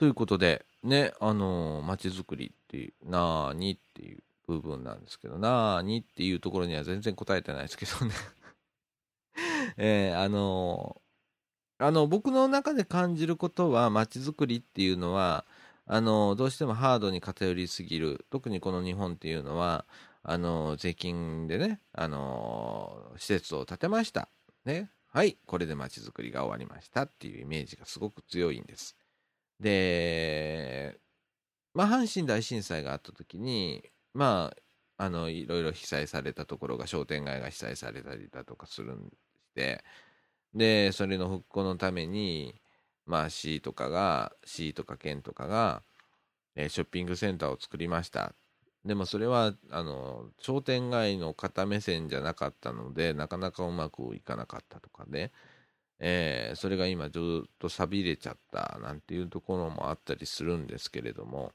[0.00, 8.14] ということで、ね、あのー、街づくりっていう、なーにっていう部分なんですけど、なーにっていうところには全然答えてないですけどね
[9.76, 15.44] えー、あのー、あの、僕の中で感じることは、街づくりっていうのは、
[15.84, 19.84] あの、どうしてもハードに偏りすぎる、特にこの日本っていうのは、
[20.22, 24.30] あの税金でね、あの施設を建てました。
[24.64, 24.90] ね。
[25.12, 28.96] はい、これで街づくりが終わりましたっていうイメージがすごく強いんです。
[29.60, 31.00] で、
[31.74, 34.52] まあ、阪神大震災があった時に、ま
[34.98, 39.10] あ、あの、いろいろ被災されたところが、商店街が被災されたりだとかするん
[39.54, 39.84] で、
[40.54, 42.60] で、それの復興のために、
[43.06, 45.82] まあ、市とかが、市とか県とかが、
[46.56, 48.34] えー、ショッピングセンターを作りました。
[48.84, 55.32] でもそれは、あの、商店街の方目線じゃなかったので、なかなかうまくいかなかったとかね。
[56.00, 61.52] えー、それが今ずっと錆びれちゃったなんていうところもあったりするんですけれども、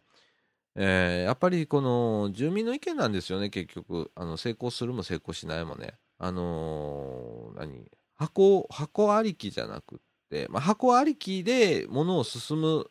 [0.76, 4.12] えー、やっぱりこの住民の意見なんですよね、結局。
[4.16, 5.96] あの成功するも成功しないもね。
[6.20, 7.92] あのー、何？
[8.16, 12.90] 箱、箱ありきじゃなくって、まあ、箱ありきで物を進む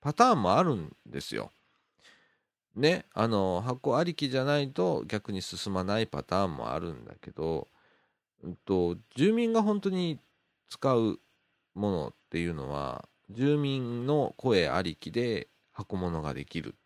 [0.00, 1.50] パターンもあるんですよ。
[2.74, 7.68] ね、あの箱ありきじゃないと逆に進まないパターンもあるんだけど、
[8.42, 10.18] うんと、住民が本当に
[10.68, 11.20] 使う
[11.74, 16.76] ものっていうのは住民の声ありきで箱物ができる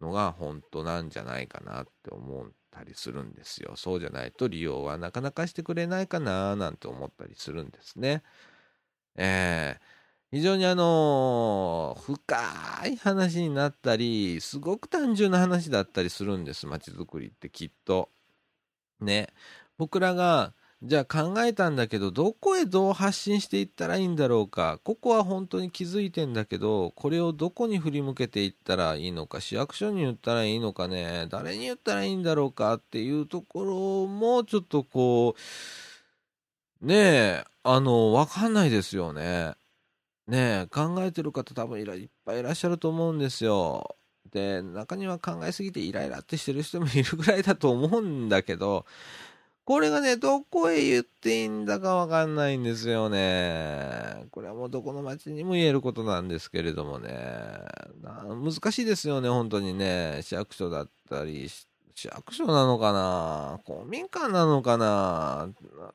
[0.00, 3.72] のが本当なんじゃないかなって思ったりするんですよ。
[3.76, 8.22] そうじゃないと利用はなかなかしてくれないかななんて思ったりするんですね。
[9.16, 18.10] えー、非常にあのー、深い話になったり、すごく単純な話だったりするんです、街づくりってきっと。
[19.00, 19.28] ね。
[19.76, 24.78] 僕らがじゃあ考えたんだけど、どこへどう発信していったらいいんだろうか。
[24.84, 35.34] ここは本当に気づいてんだけど、これをどこに振り向けていったらいいのか、市役所に言ったらいいのかね、誰に言ったらいいんだろうかっていうところも、ちょっとこ
[36.82, 39.54] う、ねえ、あの、わかんないですよね。
[40.28, 43.96] ねえ、考えてる方多分いっぱいいらっしゃると思うんですよ。
[44.30, 48.86] で、中には考えすぎてイライラってしてる人もいるぐらいだと思うんだけど、
[49.68, 54.24] これがね、どこへ言っていいんだかわかんないんですよね。
[54.30, 57.12] これはもうどこの町にも言えることなんですけれどもね。
[58.02, 60.20] 難しいですよね、本当にね。
[60.22, 61.68] 市役所だったり、市
[62.08, 63.60] 役所なのかな？
[63.66, 65.50] 公民館なのかな？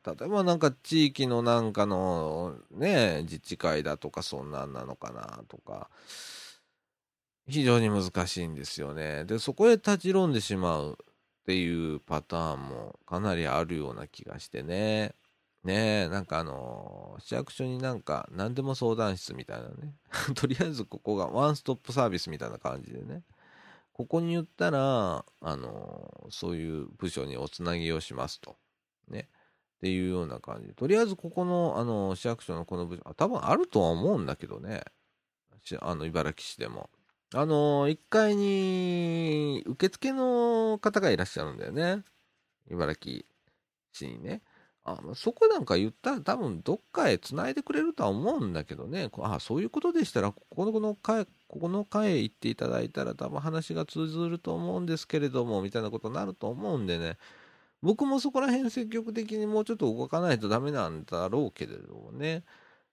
[0.05, 5.43] 例えばなんか地域のなんかのね、自治会だとかそんなんなのかな？
[5.47, 5.89] とか。
[7.47, 9.25] 非常に難しいんですよね。
[9.25, 10.97] で、そこへ立ち込んでしまう。
[11.43, 15.13] っていうパターンもかなりあるような気がしてね。
[15.65, 19.95] ねえ、なんかあのー、市役所になんか何でも相談室みたいなね。
[20.35, 23.23] とりあえずここがワンストップサービスみたいな感じでね。
[23.91, 28.55] ここに言ったら、あのー、そういう部署におつなぎをしますと。
[29.09, 29.27] ね。
[29.77, 30.73] っていうような感じ。
[30.73, 34.83] とりあえずここの、あのー、市役所のこの部署、多分あるとは思うんだけどね。
[35.81, 36.89] あの、茨城市でも。
[37.35, 42.03] あのー、1階に受付の方がいらっしゃるんだよね。
[42.69, 43.25] 茨城
[43.91, 44.41] 市にね。
[44.85, 49.09] あそこなんか言ったら多分どっかへ繋いでくれるとは思うんだけどね。
[49.19, 57.17] あそういうことでしたら、ここの階、ここの階へ行っていただいたら多分話が通ずると思うんですけれども、みたいなことになると思うんでね。
[57.81, 62.43] 僕もそこら辺積極的にもうちょっと動かないとダメなんだろうけれどもね。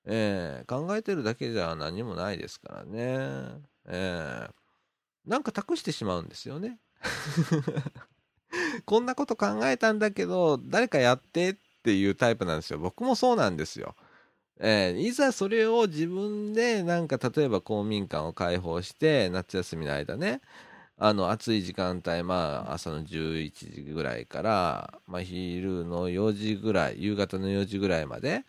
[0.04, 3.69] えー、考えてるだけじゃ何もないですからね。
[3.86, 6.78] えー、なんか託してしまうんですよね。
[8.84, 12.78] こんなこと考えたんだけど、誰かやってっていうタイプなんですよ。
[12.78, 13.94] 僕もそうなんですよ。
[14.62, 20.42] えー、いざそれを自分でなんか例えば公民館を開放して夏休みの間ね
[20.98, 28.44] あの暑い時間帯まあ朝の11時ぐらいから、まあ、昼の4時ぐらい夕方の4時ぐらいまで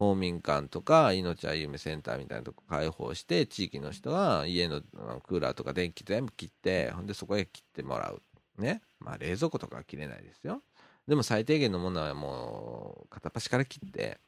[0.00, 8.22] 公民館とか命あゆめセンターみたいなとこ開放して地域の人が家のクーラーとか電気全部切ってほんでそこへ切ってもらう。
[8.58, 8.80] ね。
[8.98, 10.62] まあ冷蔵庫とかは切れないですよ。
[11.06, 14.20] でも最低限のものはもう片っ端から切って。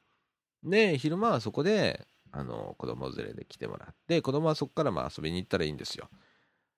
[0.62, 6.10] で昼間はそこであの子供連れで来てもらって子供はそこからまあ遊びに行ったらいいんですよ。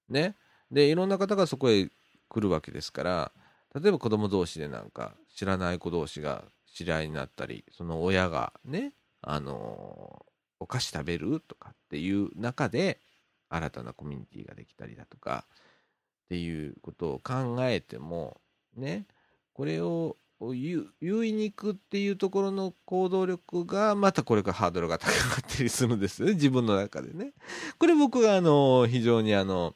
[0.09, 0.36] ね。
[0.70, 1.88] でいろんな方がそこへ
[2.28, 3.32] 来るわけですから
[3.74, 10.26] 例えば子供同士でなんか知らない子同士が知り合いになったりその親がねあの
[10.58, 13.00] お菓子食べるとかっていう中で
[13.48, 18.40] 新たなコミュニティができたりだとかっていうことを考えても
[18.76, 19.06] ね
[19.52, 27.32] これを言いに行くっていうところの行動力がまたこれからハードルが高かったりするんですよね 自分の中でね。
[27.78, 29.74] これ僕があの非常にあの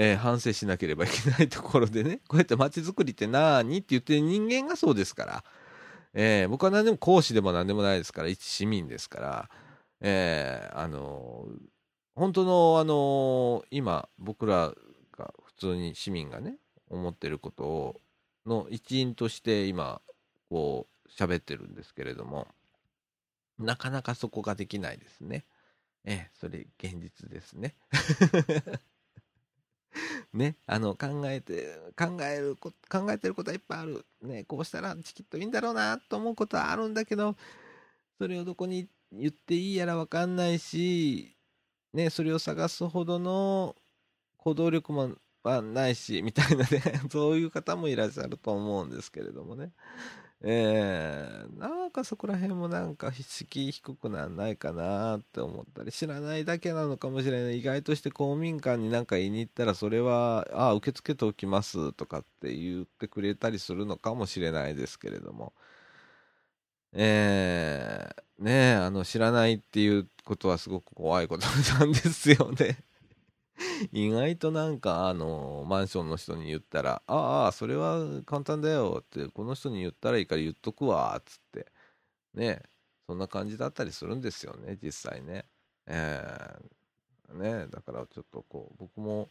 [0.00, 5.44] えー、反省しなければいけないところでね、こうやって街づくりって何って言ってる人間がそうですから、
[6.14, 9.50] えー、僕は何でも講師でも何でもないですから、一市民ですから、
[10.00, 11.56] えー、あのー、
[12.14, 14.74] 本当の、あの今、僕ら
[15.16, 16.56] が普通に市民がね、
[16.88, 18.00] 思ってることを、
[18.46, 20.00] の一員として今、
[20.48, 22.48] こう、喋ってるんですけれども、
[23.58, 25.44] なかなかそこができないですね。
[26.04, 27.74] ええ、それ現実ですね。
[30.32, 37.36] ね、あの考えて考える考えてることはいっぱいある、ね、こうしたらチキッといいんだろうなと思うことはあるんだけど
[38.18, 41.36] それをどこに言っていいやら分かんないし、
[41.92, 43.76] ね、それを探すほどの
[44.38, 49.72] 行動力もないしみたいなね そういう方もいらっしゃると思うんですけれどもね。
[50.40, 65.52] えー、なんかそこら辺もなんか敷居低くなんないかなって思ったり知らないだけなのかもしれない意外として公民館になんか言いに行ったらそれはああ受け付けておきますとかって言ってくれたりするのかもしれないですけれども。
[66.94, 71.46] えー、ねあの知らないっていうことはすごく怖いこと
[71.78, 72.78] なんですよね。
[73.92, 81.66] 意外となんかあのマンションの人に言ったら「ああそれは簡単だよ」ってこの人に言ったらいいから言っとくわっつって
[82.34, 82.62] ね
[83.06, 85.46] そんな感じだったりするんですよね実際ね。
[85.86, 89.30] えー、ねだからちょっとこう僕も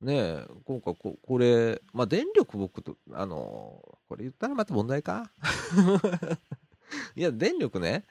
[0.00, 5.30] ね今回ここれまあ電力僕とあのこれ言ったらまた問題か？
[7.14, 8.04] いや電力ね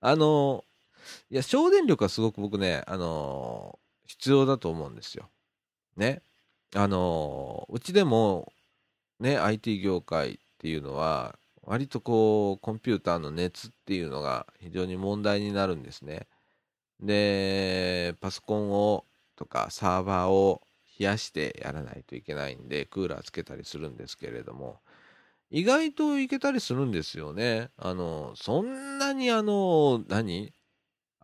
[0.00, 0.64] あの
[1.30, 3.78] いや省電力はすごく僕ねあの
[4.12, 5.30] 必要だと思うんですよ。
[5.96, 6.22] ね。
[6.74, 8.52] あのうちでも
[9.20, 16.26] ね IT 業界っていうのは割とこうコンピューターの熱っていうのが非常に問題になるんですね。
[17.00, 20.60] でパソコンをとかサーバーを
[20.98, 24.80] 冷やしてやらないといけないんでクーラーつけたりするんですけれども
[25.50, 27.70] 意外といけたりするんですよね。
[27.78, 30.52] あのそんなにあの何？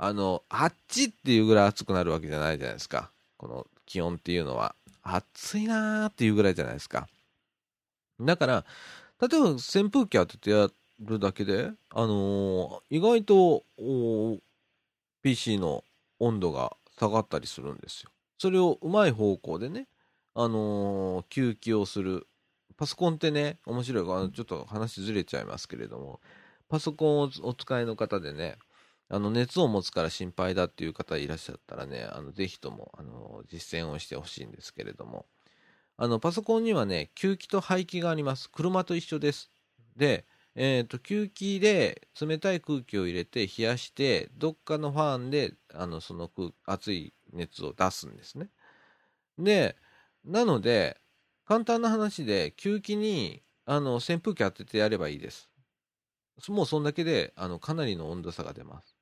[0.00, 3.10] あの、あっちっていうぐらい暑くなるわけじゃないじゃないですか。
[3.36, 4.74] この気温っていうのは。
[5.02, 7.08] 暑いなーっていうぐらいじゃないですか。
[8.20, 8.64] だから、
[9.20, 10.68] 例えば扇風機当ててや
[11.00, 13.64] るだけで、あのー、意外と
[15.22, 15.82] PC の
[16.20, 18.10] 温度が下がったりするんですよ。
[18.38, 19.86] それをうまい方向でね、
[20.34, 22.26] あのー、吸気をする。
[22.76, 24.04] パソコンってね、面白い。
[24.04, 26.20] あのちょっと話ずれちゃいますけれども、
[26.68, 28.56] パソコンをお使いの方でね、
[29.10, 35.26] あの熱を持つから心配だっていう方いらっしゃったらね、あのぜひともあの実践をしてほしいんですけれども、
[35.96, 38.50] あのパソコンにはね、吸気と排気があります。
[38.50, 39.50] 車と一緒です。
[39.96, 46.30] で、えーと、吸気で冷たい空気を入れて冷やして、どっかのファンであのその
[46.66, 48.48] 熱い熱を出すんですね。
[49.38, 49.76] で、
[50.24, 51.00] なので、
[51.46, 55.50] 簡単な話で、吸気にあの扇風機当ててやればいいです。
[56.48, 58.97] もうそんだけであのかなりの温度差が出ます。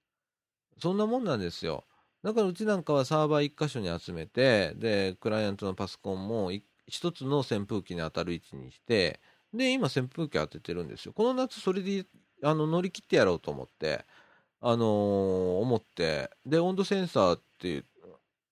[0.81, 1.85] そんなもんなんですよ。
[2.23, 6.51] だからうちなんかはサーバー1箇所に集めて、で、クライアントのパソコンも
[6.87, 9.21] 一つの扇風機に当たる位置にして、
[9.55, 11.13] で、今扇風機当ててるんですよ。
[11.13, 12.05] この夏それで
[12.43, 14.05] あの乗り切ってやろうと思って、
[14.61, 17.85] あのー、思って、で、温度センサーっていう、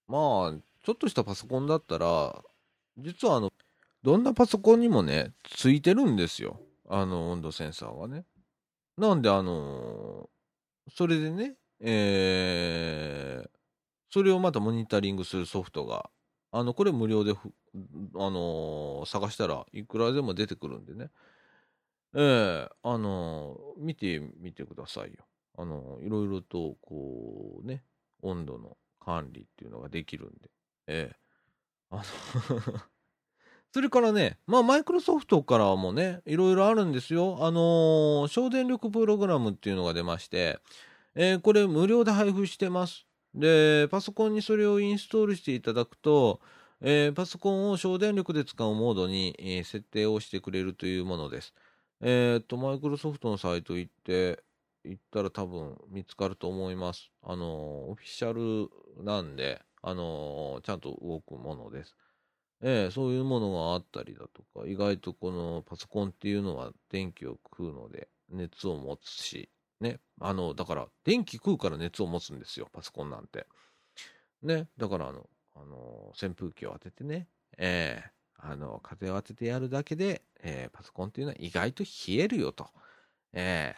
[0.09, 0.53] まあ、
[0.85, 2.43] ちょっとしたパソコンだったら、
[2.99, 3.53] 実はあの、
[4.03, 6.61] どんなパソコンにもね、ついてるんですよ。
[6.89, 8.25] あの、温度センサーがね。
[8.97, 13.51] なんで、あのー、それでね、えー、
[14.11, 16.11] それをまたモニタリングするソフトが、
[16.51, 17.37] あの、これ無料であ
[17.75, 21.11] のー、探したらいくらでも出てくるんでね。
[22.17, 25.25] ええー、あのー、見てみてくださいよ。
[25.57, 27.85] あのいろいろと、こうね、
[28.23, 30.51] 温度の管理っていうのができるんで。
[30.87, 31.17] ええ
[31.91, 32.03] あの
[33.73, 37.39] それからね、まあ、マイクロソフトからもね、いろいろあるんですよ。
[37.41, 40.61] あの省電力プログラムっていうのが出まして、
[41.15, 43.07] えー、これ無料で配布してます。
[43.35, 46.41] で、パソコンにそれをインストールしていただくと、
[46.81, 51.55] えー、パソコンを省電力で使うモードに、えー、設定をしてくれるというものです。
[52.01, 54.43] えっと、マイクロソフトのサイト行って、
[54.85, 57.11] 行ったら多分見つかると思います。
[57.23, 58.71] あの、オフィシャル
[59.03, 61.97] なんで、あの、ちゃんと動くものです。
[62.61, 69.51] えー、そういうものがあったりだとか、意外とこのパソコンっていうのは電気を食うので熱を持つし、
[69.85, 70.01] ね。
[70.21, 73.47] あの、だから、電気食うから熱を持つんですよ、パソコンなんて。
[74.43, 74.69] ね。
[74.79, 77.29] だから、あの、あの、扇風機を当ててね、
[77.59, 82.69] えー、あの、風を当ててやるだけで、えー、パソコンっていうのは意外と冷えるよと、
[83.33, 83.75] え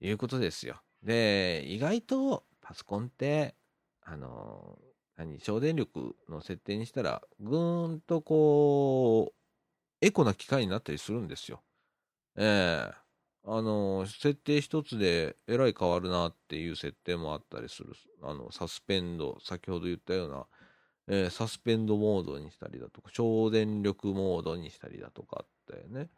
[0.00, 0.80] ー、いうことですよ。
[1.02, 3.54] で、意外とパソコンって、
[4.02, 4.78] あの、
[5.16, 11.62] 何、省電力の設定にしたら、ぐーんとこう、エコな機械になったりするんですよ。
[12.36, 12.99] ええ
[13.44, 17.94] あの、設定一つでえらい変わるなっていう設定もあったりする。
[18.22, 20.46] あの、サスペンド、先ほど言ったような、
[21.08, 26.10] えー、サスペンドモードにしたりだとか、省電力モードにしたりだとかってね、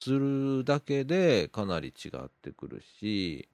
[0.00, 3.48] するだけでかなり違ってくるし、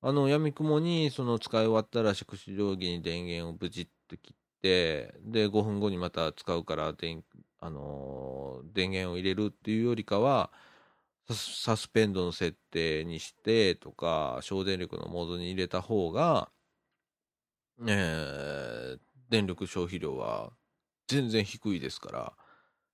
[0.00, 7.24] あの、やみくもに、その使い終わったら宿主定規に電源をブチッと切って、で、5分後にまた使うから電、
[7.60, 10.52] あのー、電源を入れるっていうよりかは、
[11.34, 16.50] サスペンドの設定にしてとか、省電力のモードに入れた方が、
[17.86, 18.98] えー、
[19.28, 20.52] 電力消費量は
[21.08, 22.32] 全然低いですから、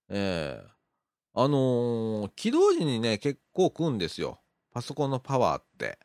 [0.09, 0.69] えー、
[1.35, 4.41] あのー、起動時にね、結構食うんですよ。
[4.73, 5.99] パソコンのパワーって。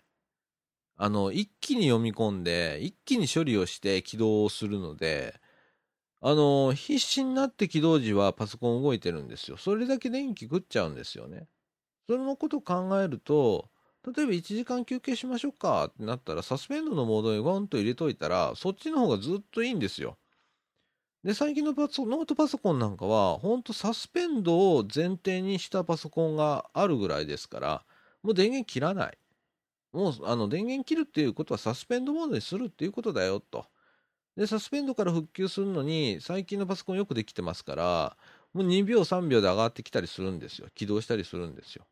[0.98, 5.40] あの、一気に読み込んで、一気に処理をして起動するので、
[6.22, 9.58] あのー、必死になって起動時はパソコン動いてるんですよ。
[9.58, 11.48] それだけ電気食っちゃうんですよね。
[12.08, 13.70] それのことを考えると、
[14.16, 20.18] 例えば1時間休憩しましょうかってなったら、サスペンドのモードにゴンと入れといたら、そっちの方がずっといいんですよ。
[21.24, 27.86] で、最近のパソノートパソコンなんかは、ほんとサスペンドを前提にしたパソコンがあるぐらいですから、
[28.24, 29.18] もう電源切らない。
[29.94, 33.66] もう、あの、電源切るっていうことはサスペンドモードにするっていうことだよ、と。
[34.38, 38.18] で、サスペンドから復旧するのに、最近のパソコンよくできてますから、
[38.54, 40.70] もう2秒、3秒で上がってきたりするんですよ。
[40.76, 41.86] 起動したりするんですよ。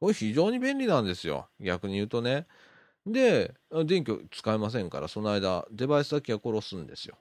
[0.00, 1.48] これ非常に便利なんですよ。
[1.60, 2.46] 逆に言うとね。
[3.06, 7.18] で、電気を使えませんから、その間、デバイスだけは殺すんですよ。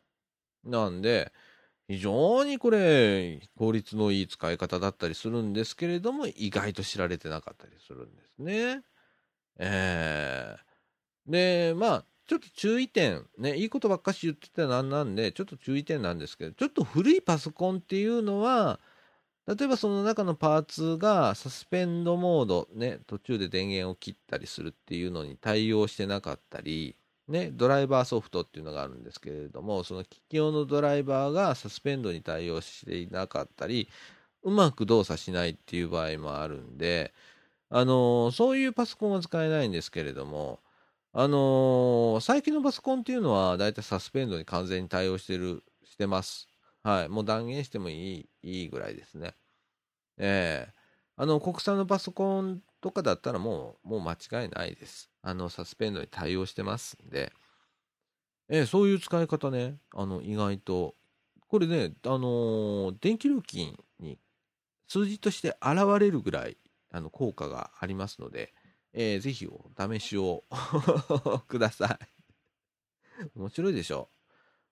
[0.63, 1.31] なんで、
[1.87, 8.83] 非常にこれ、効率のいい使い方だったりするんですけれども、意外と知られてなかったりするんですね。
[9.57, 18.79] えー、で、まあ、ちょっと注意点、ね、いいことばっかし言ってたらなんなんで、ちょっと注意点なんですけど、ちょっと古いパソコンっていうのは、
[19.47, 26.95] 例えばその中のパーツがサスペンドモード、ね、途中で電源を切ったりするっていうのに対応してなかったり、
[27.27, 33.89] ね、ドライバーソフトっていうのがあるんですけれども、その機器用のドライバーがサスペンドに対応していなかったり、
[34.43, 37.13] うまく動作しないっていう場合もあるんで、
[37.69, 40.61] あのー、そういうパソコンは使えないんですけれども、
[41.13, 46.48] あのー、最近のパソコンっていうのは、だいたいサスペンドに完全に対応してる、してます。
[46.83, 47.09] はい。
[47.09, 49.35] もう断言してもいい、いいぐらいですね。
[50.17, 55.09] ええー、あの、国産のパソコンとかだったらもう、もう間違いないです。
[55.21, 57.31] あの、サスペンドに対応してますんで、
[58.47, 60.95] えー、そういう使い方ね、あの、意外と、
[61.47, 64.19] これね、あのー、電気料金に
[64.87, 66.57] 数字として現れるぐらい、
[66.91, 68.53] あの、効果がありますので、
[68.93, 70.45] えー、ぜひお試しを
[71.47, 72.19] ください。
[73.35, 74.09] 面白いでしょ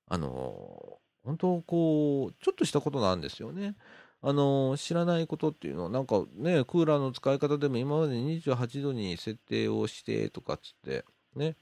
[0.05, 3.75] あの本当こう、ちょっとしたことなんですよね。
[4.21, 11.05] あの知らないことっていうのは、なんかね、クーラーの使い方でも今まで28度に設定をしてとかっつって、
[11.35, 11.55] ね、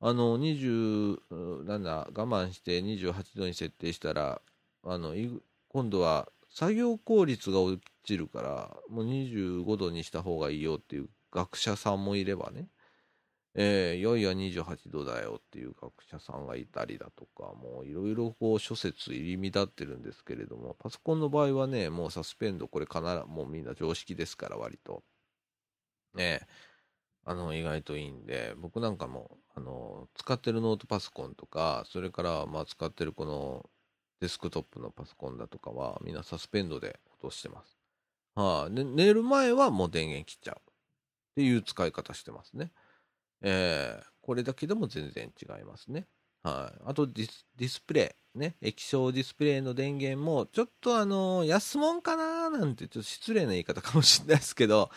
[0.00, 4.42] あの20なんだ我慢して28度に設定したら
[4.84, 5.14] あの
[5.68, 12.66] 今度は作業効率が落ちるからもう25度にした方がいいよっていう学者さんもいればね、
[13.54, 25.02] えー、いやいや28度だよっていう学者さんがいたりだとかもういろいろこう諸説入り乱ってるんですけれどもパソコンの場合はねもうサスペンドこれ必ずもうみんな常識ですから割と
[26.14, 26.46] ね
[27.24, 33.68] あの意外といいんで僕なんかもあの使ってるノートパソコンとかそれからまあ使ってるこの
[34.20, 37.76] デスクトップのパソコンだとかはみんなサスペンドで落としてます。
[38.34, 40.62] はあ、で寝る前はもう電源切っちゃうっ
[41.34, 42.70] ていう使い方してますね。
[43.42, 46.06] えー、これだけでも全然違いますね。
[46.42, 54.90] はい、あとディスディスプレイ、ね、液晶ディスプレイの電源も、ちょっとあの、安物かななんて、ちょっと失礼な言い方かもしれないですけど、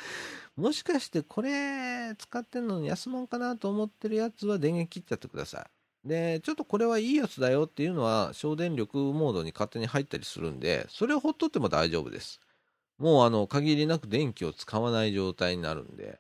[0.56, 5.68] もしかしてこれ使ってんのに安物かなと思ってるやつは電源切っちゃってくださ
[6.06, 6.08] い。
[6.08, 12.40] で、ちょっとこれはいいやつだよっていうのは省電力モードに勝手に入ったりするんで、それをほっとっても大丈夫です。
[12.98, 16.20] もうあの、限りなく電気を使わない状態になるんで、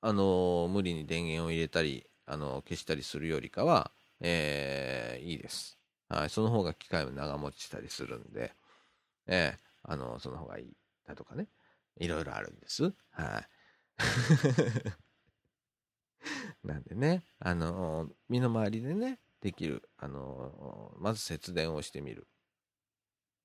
[0.00, 5.78] あの、無理に電源を入れたり、あの、消したりするよりかは、えー、いいです。
[6.08, 8.52] はい、その方が機械も長持ちしたりするんで、
[9.26, 10.76] えー、あの、その方がいい
[11.06, 11.48] だとかね、
[11.98, 12.92] いろいろあるんです。
[13.10, 13.48] はい。
[16.64, 22.26] なんでね、あの、身の回りでね、できる、あの、まず節電をしてみる。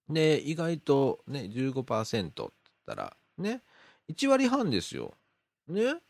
[0.09, 2.51] で、意外とね、15%って言っ
[2.85, 3.63] たら、ね、
[4.07, 5.17] 1割半ですよ。
[5.67, 6.01] ね？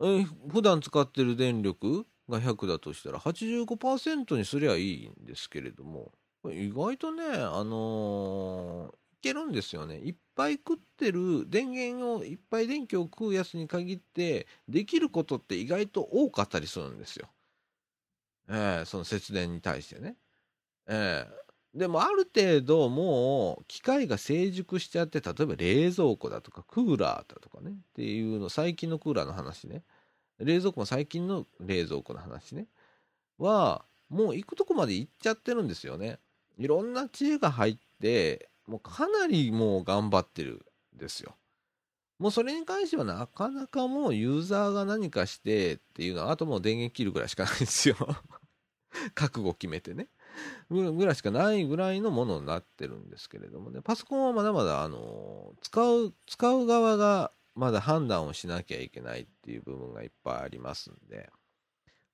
[0.00, 6.12] え普段使ってる電力が100だとしたら85%にすりゃいいんですけれども、
[6.44, 9.96] 意外とね、あのー、いけるんですよね。
[9.98, 17.28] いっぱい食ってる電源をいっぱい電気を食うやつに限ってできることって意外と多かったりするんですよ。
[18.48, 20.16] えー、その節電に対してね。
[20.86, 29.82] えー、でもある程度もう機械が成熟しちゃって例えば冷蔵庫だとかクーラーだとかねっていうの最近のクーラーの話ね
[30.38, 32.66] 冷蔵庫も最近の冷蔵庫の話ね
[33.38, 36.18] はもう行くとこまで行っちゃってるんですよね。
[36.56, 40.64] いろんな知恵が入ってもうかなりもう頑張ってる
[40.96, 41.36] んですよ。
[42.18, 47.96] もうそれに関してはなかなかもうユーザーが何かしてっていうのはあともう電源切るぐらいしかないんですよ。
[49.14, 50.08] 覚悟決めてね。
[50.70, 53.80] ぐらいしかないぐらいのものになってるんですけれどもね。
[53.82, 61.30] パソコンはまだまだあの使う、使う側がまだ判断をしなきゃいけないっていう部分がいっぱいありますんで、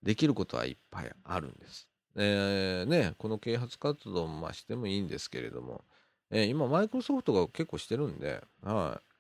[0.03, 1.89] できることはいっぱいあるんです。
[2.17, 5.85] えー、ね、この啓発活動もましてもいいんですけれども、
[6.31, 9.15] えー、今、マイクロソフトが結構してるんで、はい。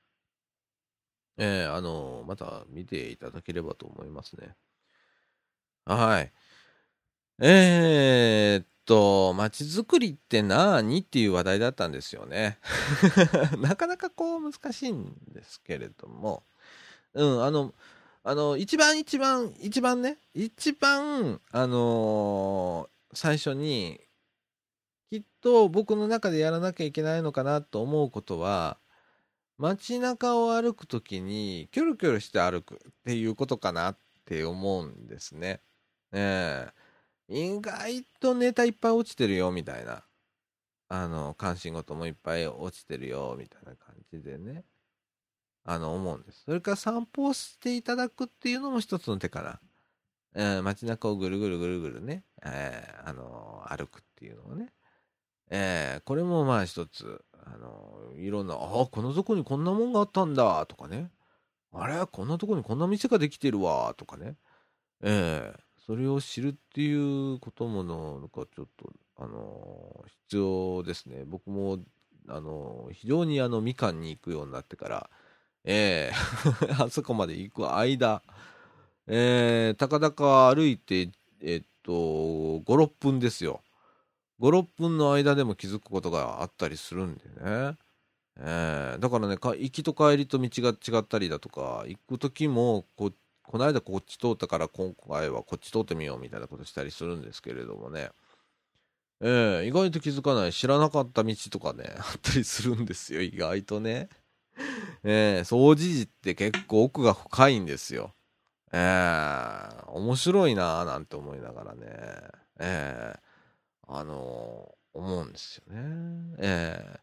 [1.37, 4.55] えー、あのまた見ていただければと思いますね。
[5.85, 6.33] はい。
[7.41, 12.59] えー、っと、街づくりって何っていう話題だったんですよね。
[13.59, 16.45] なかなかこう難しいんですけれども、
[17.15, 17.75] うん、あの、
[18.23, 24.01] あの、一番一番、一番ね、一番、あのー、最初に
[25.11, 28.79] きっと僕の中でやらなきゃいけないのかなと思うことは
[29.59, 35.61] 街中を歩く時にキョロキョロして歩くっていうことかなって思うんですね。
[36.13, 36.84] ええ
[37.29, 40.05] 意外とネタいっぱい落ちてるよみたいな。
[40.89, 44.65] あの関心事もいっぱい落ちてるよみたいな感じでね。
[45.65, 46.43] あの思うんです。
[46.45, 49.61] それから散歩をしていただくっていうのも一つの手かな。
[50.35, 54.73] えー、街中をぐるぐるぐるぐるね、えー、あの歩くっていうのをね。
[55.51, 61.11] え、これもまあ一つ、あのいろんな、ああ、このとこにこんなもんがあったんだとかね、
[61.73, 64.37] あれ、こんなとこにこんな店ができてるわとかね、
[65.03, 65.55] え、
[65.87, 71.25] それを知るっていうこともなんかちょっと、あの必要ですね。
[71.27, 71.79] 僕も、
[72.27, 75.11] あの非常にあのみかんに行くようになってから、
[75.65, 78.23] えー、 あそこまで行く間、
[79.07, 81.11] えー、たかだか歩いて、
[81.43, 83.63] えっと、5、6分ですよ。
[84.41, 87.77] 56分の間でも気づくことがあったりするんでね、
[88.37, 93.13] えー、だからね行きと帰りと道が違ったりだとか行く時もこ
[93.45, 98.11] この間こっち通ったから今回はこっち通ってみようみたいなことしたりするんですけれどもね、
[99.21, 103.21] えー、意外と気づかない知らなかった道とかね あったりするんですよ。
[103.21, 104.09] 意外とね、
[105.05, 108.15] えー、掃除時って結構奥が深いんですよ。
[108.73, 111.87] えー、面白いなーなんて思いながらね。
[112.59, 113.25] えー
[113.87, 116.37] あの思うんですよね。
[116.39, 117.01] え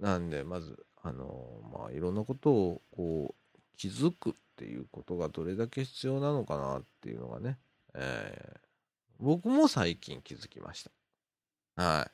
[0.00, 3.39] ー、なんでまずあのまあいろんなことをこう
[3.80, 7.56] 気づくっていうことがどれだけ必要なのかなっていうのがね、
[7.94, 8.60] え
[9.18, 10.84] 僕も最近気づきまし
[11.76, 11.82] た。
[11.82, 12.10] はい。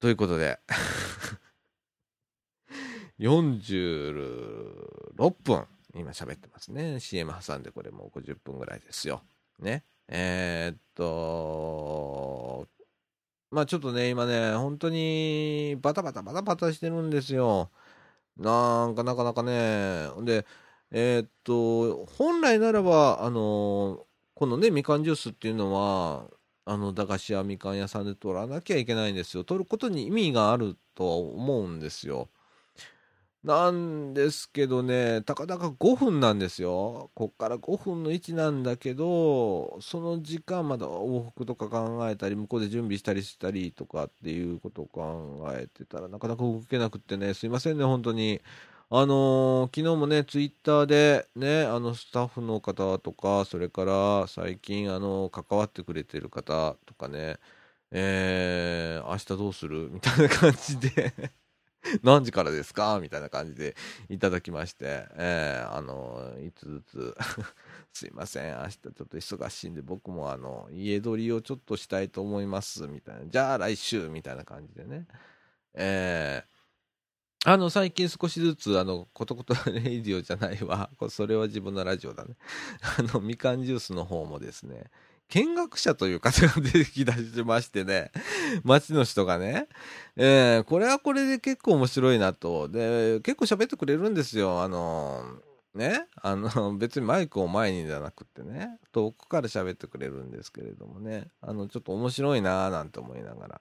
[0.00, 0.58] ということで
[3.20, 6.98] 46分、今喋ってますね。
[6.98, 9.22] CM 挟んでこれもう50分ぐらいですよ。
[9.60, 9.84] ね。
[10.08, 12.66] えー、っと、
[13.52, 17.70] まあちょっとね、今ね、本当にバタバタバタバタしてるんですよ。
[18.36, 20.08] なんかなかなかね。
[20.24, 20.46] で、
[20.90, 26.28] えー、っと、本来ならば、あのこのね、みかんジュースっていうのは、
[26.64, 29.44] あの、駄菓子屋みかん屋さんで取らなきゃいけないんですよ。
[29.44, 32.28] 取ることに意味があるとは思うんですよ。
[33.44, 37.10] なんですけどね、たかだか5分なんですよ。
[37.14, 48.40] こっから5分の位置なんだけど、その時間まだ往復とか考えたり、向こうで準備したりしたりとかっていうことを考えてたらなかなか動けなくってね、すいませんね、本当に。
[48.90, 57.38] あのー、昨日もね、ツイッターでね、あのスタッフの方とか、それから最近、あの関わってくれてる方とかね、
[57.90, 59.90] えー、明日どうする？
[59.92, 61.12] みたいな感じで
[62.02, 62.98] 何時からですか？
[63.00, 63.76] みたいな感じで
[64.08, 67.16] いただきまして、えー、あの、いつずつ
[67.92, 73.26] すいません、明日ちょっと忙しいんで、僕もあの、家取りをちょっとしたいと思います、みたいな。
[73.26, 75.06] じゃあ来週、みたいな感じでね。
[75.74, 80.90] えー、あの、最近少しずつ、あの、ことことレイディオじゃないわ。
[81.10, 82.36] それは自分のラジオだね。
[82.98, 84.90] あの、みかんジュースの方もですね、
[85.28, 88.12] 見学者という方が出てきだしましてね、
[88.62, 89.68] 街の人がね、
[90.16, 92.68] えー、これはこれで結構面白いなと。
[92.68, 94.62] で、結構喋ってくれるんですよ。
[94.62, 95.22] あの、
[95.74, 103.60] ね、あの、別にマイクを前にじゃなくてね、遠くから喋ってくれるんですけれどもね、あの、ちょっと面白いなぁなんて思いながら。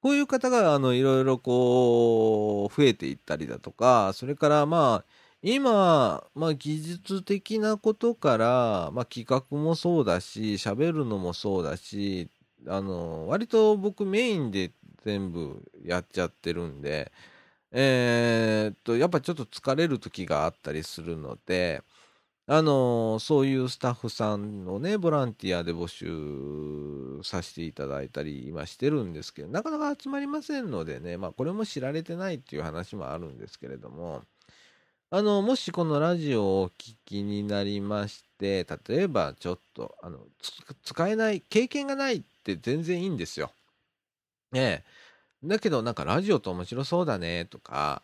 [0.00, 12.28] こういう方が、あの、いろいろこう、増えていったりだとか、それからまあ、今、まあ、技術的なことから、まあ、企画もそうだし、喋るのもそうだし、
[12.66, 14.72] あの、割と僕メインで
[15.04, 17.10] 全部やっちゃってるんで、
[17.72, 21.82] えー、っと、やっぱちょっと疲れる時があったりするので、
[22.46, 34.24] あの、そういうスタッフさんをね、ボランティアで募集させていただいたり今してるんですけど、なかなか集まりませんのでね、まあこれも知られてないっていう話もあるんですけれども、
[35.12, 40.20] あの、もしこのラジオをお聞きになりまして、例えばちょっと、あの、
[40.84, 43.50] 使えない、経験がないって全然いいんですよ。
[44.52, 44.84] ね
[45.42, 45.48] え。
[45.48, 48.02] だけど、なんかラジオと面白そうだねとか、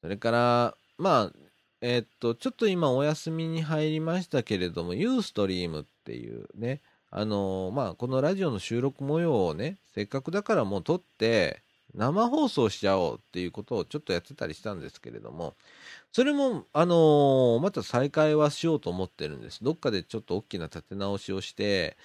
[0.00, 1.38] それから、まあ、
[1.82, 6.80] えー、っと、ちょっと今お休みに入りましたけれども、ユーストリームっていうね、
[7.10, 11.62] あのー、まあ、このラジオの収録模様をね、せっかくだからもう撮って、
[11.94, 15.54] 生放送しちゃおうっていうことをちょっとやってたりしたんですけれども、
[16.12, 19.62] それも、あのー、また再開はしようと思ってるんです。
[19.62, 21.96] どっかでちょっと大きな立て直しをして、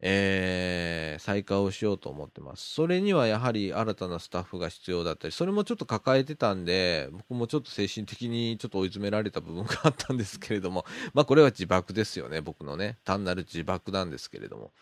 [0.00, 2.74] えー、再開をしようと思ってます。
[2.74, 10.84] それにはやはり新たなスタッフが必要だったり、それもちょっと抱えてたんで、僕もちょっと精神的にちょっと追い詰められた部分があったんですけれども、
[11.14, 12.98] まあこれは自爆ですよね、僕のね。
[13.04, 14.72] 単なる自爆なんですけれども。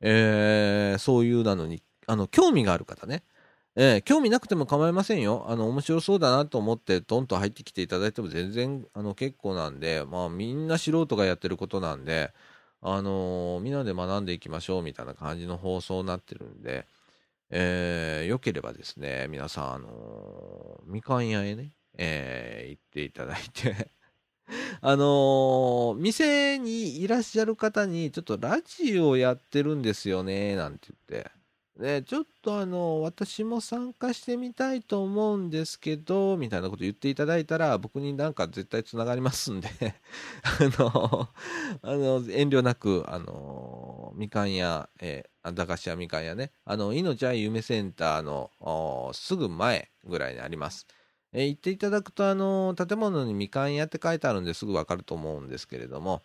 [0.00, 3.22] えー、そういうなのに、あの、興味がある方ね。
[3.76, 5.44] えー、興味なくても構いませんよ。
[5.48, 12.32] あの、面白そうだなと思って、ドンと入ってきていただいても全然、あの、結構なんで、まあ、みんな素人がやってることなんで、
[12.82, 16.86] あのー、みんなで学んでいきましょうみたいな感じの放送になってるんで、
[17.50, 23.90] えー、よければですね、皆さん、あのー、みかん屋へね、えー、行っていただいて
[24.80, 31.30] あのー、店にいらっしゃる方に、ちょっとラジオやってるんですよね、なんて言って、
[31.80, 39.68] で、ちょっとあの、私も参加してみたいと思うんですけど、みたいなこと言っていただいたら、僕になんか絶対つながりますんで
[40.44, 41.28] あの、
[41.80, 50.86] あの、遠慮なく、あの、みかん屋、えー、駄菓子屋みかん屋ね、あの、いのちゃん夢センターのすぐ前ぐらいにあります。
[51.32, 56.22] え、行っていただくと、あの、建物にみかん屋って書いてあるんですぐわかると思うんですけれども、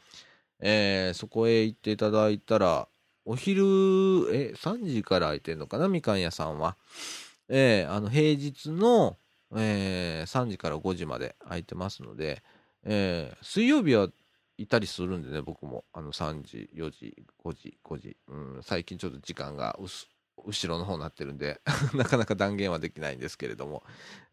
[0.60, 2.89] えー、そこへ行っていただいたら、
[3.26, 3.63] お昼、
[4.32, 6.78] え、3時から空いてるのかな、みかん屋さんは。
[7.49, 9.17] えー、あの、平日の、
[9.55, 12.43] えー、3時から5時まで空いてますので、
[12.84, 14.09] えー、水曜日は
[14.57, 15.86] いたりするんでね、僕も。
[15.91, 18.17] あの、3時、4時、5時、5時。
[18.28, 21.61] うん、最近ちょっと時間が後ろの方になってるんで
[21.95, 23.84] なかなか断言はできないんですけれども、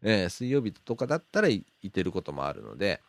[0.03, 3.01] えー、水曜日とかだったらいてることもあるので、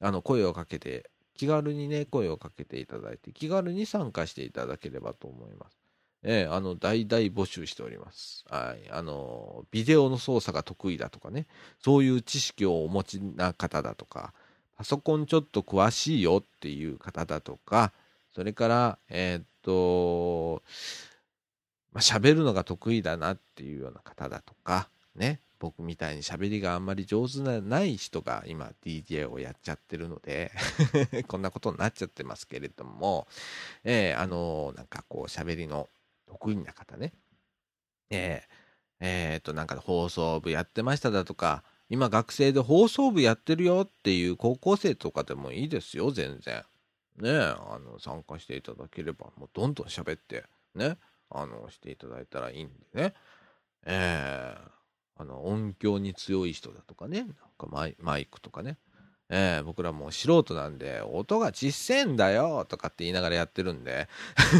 [0.00, 5.78] あの、声をかけて気軽にね、声をかけていただいて、気軽に参加していただければと思います。
[6.24, 8.44] えー、あの、大々募集しております。
[8.50, 8.90] はい。
[8.90, 11.46] あの、ビデオの操作が得意だとかね、
[11.78, 14.34] そういう知識をお持ちな方だとか、
[14.76, 17.92] パソコンちょっと詳しいよっていう方だとか、
[18.34, 20.64] それから、えー、っと、
[21.92, 30.52] まあ、喋るのが得意だなっていうような方だとか、ね、僕みたいに喋りがあんまり上手なない人が今 DJ をやっちゃってるので
[31.26, 33.26] こんなことになっちゃってますけれども、
[33.84, 35.88] えー、あのー、なんかこう喋りの
[36.26, 37.12] 得意な方ね、
[38.10, 38.54] えー、
[39.00, 46.64] えー、と、なんか放送部やってましただとか、今学生で放送部やってるよっていう高校生とかでもいいですよ、全然。
[47.16, 50.44] ねあの、参加していただければ、もうどんどん喋って、
[50.74, 50.98] ね、
[51.30, 53.14] あの、していただいたらいいんでね。
[53.84, 54.70] えー、
[55.18, 58.78] あの、音響に強い人だとかね、なんかマイマイクとかね。
[59.30, 64.08] えー、僕らもう素人なんで、音がちっせんだよとかって言いながらやってるんで、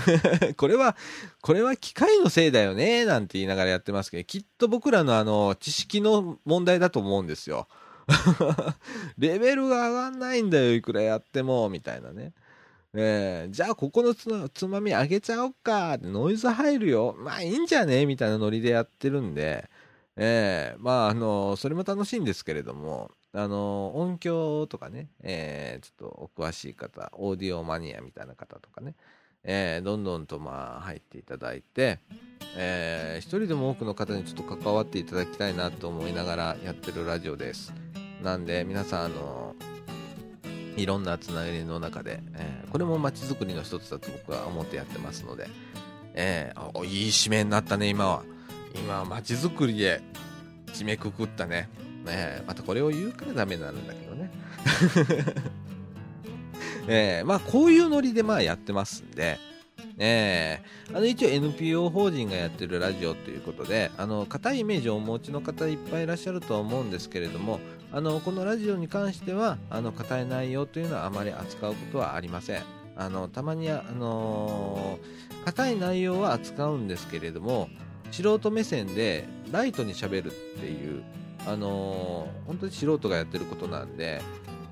[0.58, 0.94] これは、
[1.40, 7.66] これは機械のせいだよねなんて言いながらやってますけど、きっと僕らのあの、知識の問題だと思うんですよ。
[9.16, 12.34] レベルが上がんないんだよ、いくらやっても、みたいなね。
[12.94, 18.06] えー、じゃあここのつまみ上げちゃおっかってノイズ入るよまあいいんじゃね？
[18.06, 19.68] みたいなノリでやってるんで、
[20.20, 28.94] えー、まああのそれも楽しいんですけれどもあの音響とかね、えー、ちょっとお詳しい方オーディオマニアみたいな方とかね、
[29.44, 32.00] えー、どんどんとまあ入っていただいて、
[32.56, 37.72] えー、一人でも多くの方にちょっと関わっていただきたいなと思いながらやってるラジオです。
[38.20, 39.54] なんで皆さんあの
[40.76, 45.48] いろんなつながりの中で、えー、これも街づくりの一つだと僕は思ってやってますので、
[46.14, 48.24] えー、いい締めになったね今は。
[48.74, 50.00] 今は街づくりで
[50.68, 51.68] 締めくくったね
[52.04, 54.30] ねまたこれを言うからダメになるんだけどね。
[56.90, 59.38] えー、まあこういうノリでまあやってますんで、
[59.98, 67.58] えー、あの一応 NPO 法人がやってるラジオということで、あの、硬いイメージをお持ちの方いっぱいいらっしゃるとは思うんですけれども、
[67.92, 72.62] あの、このラジオに関しては、あの、硬い内容というのはあまり扱うことはありません。
[72.96, 77.68] あの、たまに、あのー、硬い内容は扱うんですけれども、
[78.10, 81.02] 素人目線でライトにしゃべるっていう
[81.46, 84.20] あのー、本当に素人がやってることなんで、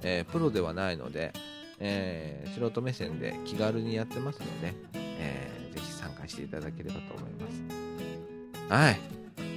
[0.03, 1.32] えー、プロではないので、
[1.78, 4.74] えー、素人目線で気軽にやってますので、
[5.18, 8.72] えー、ぜひ参加していただければと思います。
[8.72, 9.01] はい。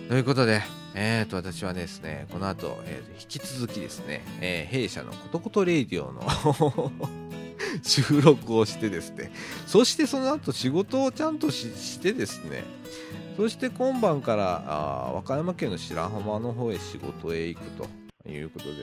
[0.08, 0.62] ということで、
[0.96, 6.92] えーと、私はですね、この後、えー、引き続きですね、えー、弊社のことことレイディオの
[7.84, 9.32] 収録をしてですね、
[9.68, 12.64] そしてその後仕事をちゃんとしてですね、
[13.40, 18.80] そして今晩からあ和歌山県の白浜の方へ仕事へ行くということでね、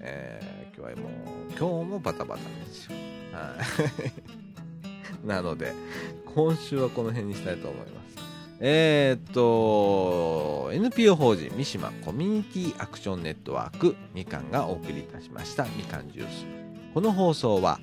[0.00, 1.12] えー、今日はもう
[1.56, 2.96] 今日もバタバタですよ。
[3.32, 3.54] は
[5.22, 5.74] い、 なので
[6.34, 8.16] 今週はこの辺にしたいと思います。
[8.58, 16.44] えー、っと NPO 法人三島コミュニティアクションネットワークみかんがお送りいたしましたみかんジュース
[16.94, 17.78] この放送は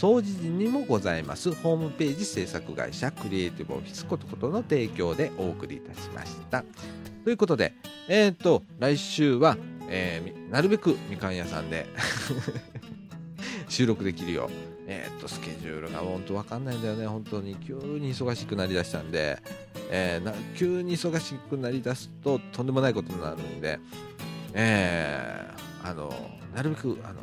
[0.00, 6.64] 掃除時にもございますホームページ制作会社クリエイティブオフィスことことの提供でお送りいたしました。
[7.22, 7.74] ということで、
[8.08, 9.58] えっ、と、来週は、
[9.90, 11.84] えー、なるべくみかん屋さんで
[13.68, 14.50] 収録できるよう、
[14.86, 17.06] えっ、と、スケジュールが本当わかんないんだよね。
[17.06, 19.36] 本当に急に忙しくなりだしたんで、
[19.90, 23.78] えー、急に忙しくなりだすととんでもないことになるんで、
[24.54, 26.10] えー、あの、
[26.54, 27.20] なるべく、あの、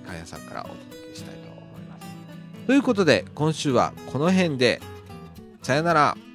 [0.00, 0.89] みかん屋さんからお届け
[2.70, 4.80] ということで今週はこの辺で
[5.60, 6.29] さよなら。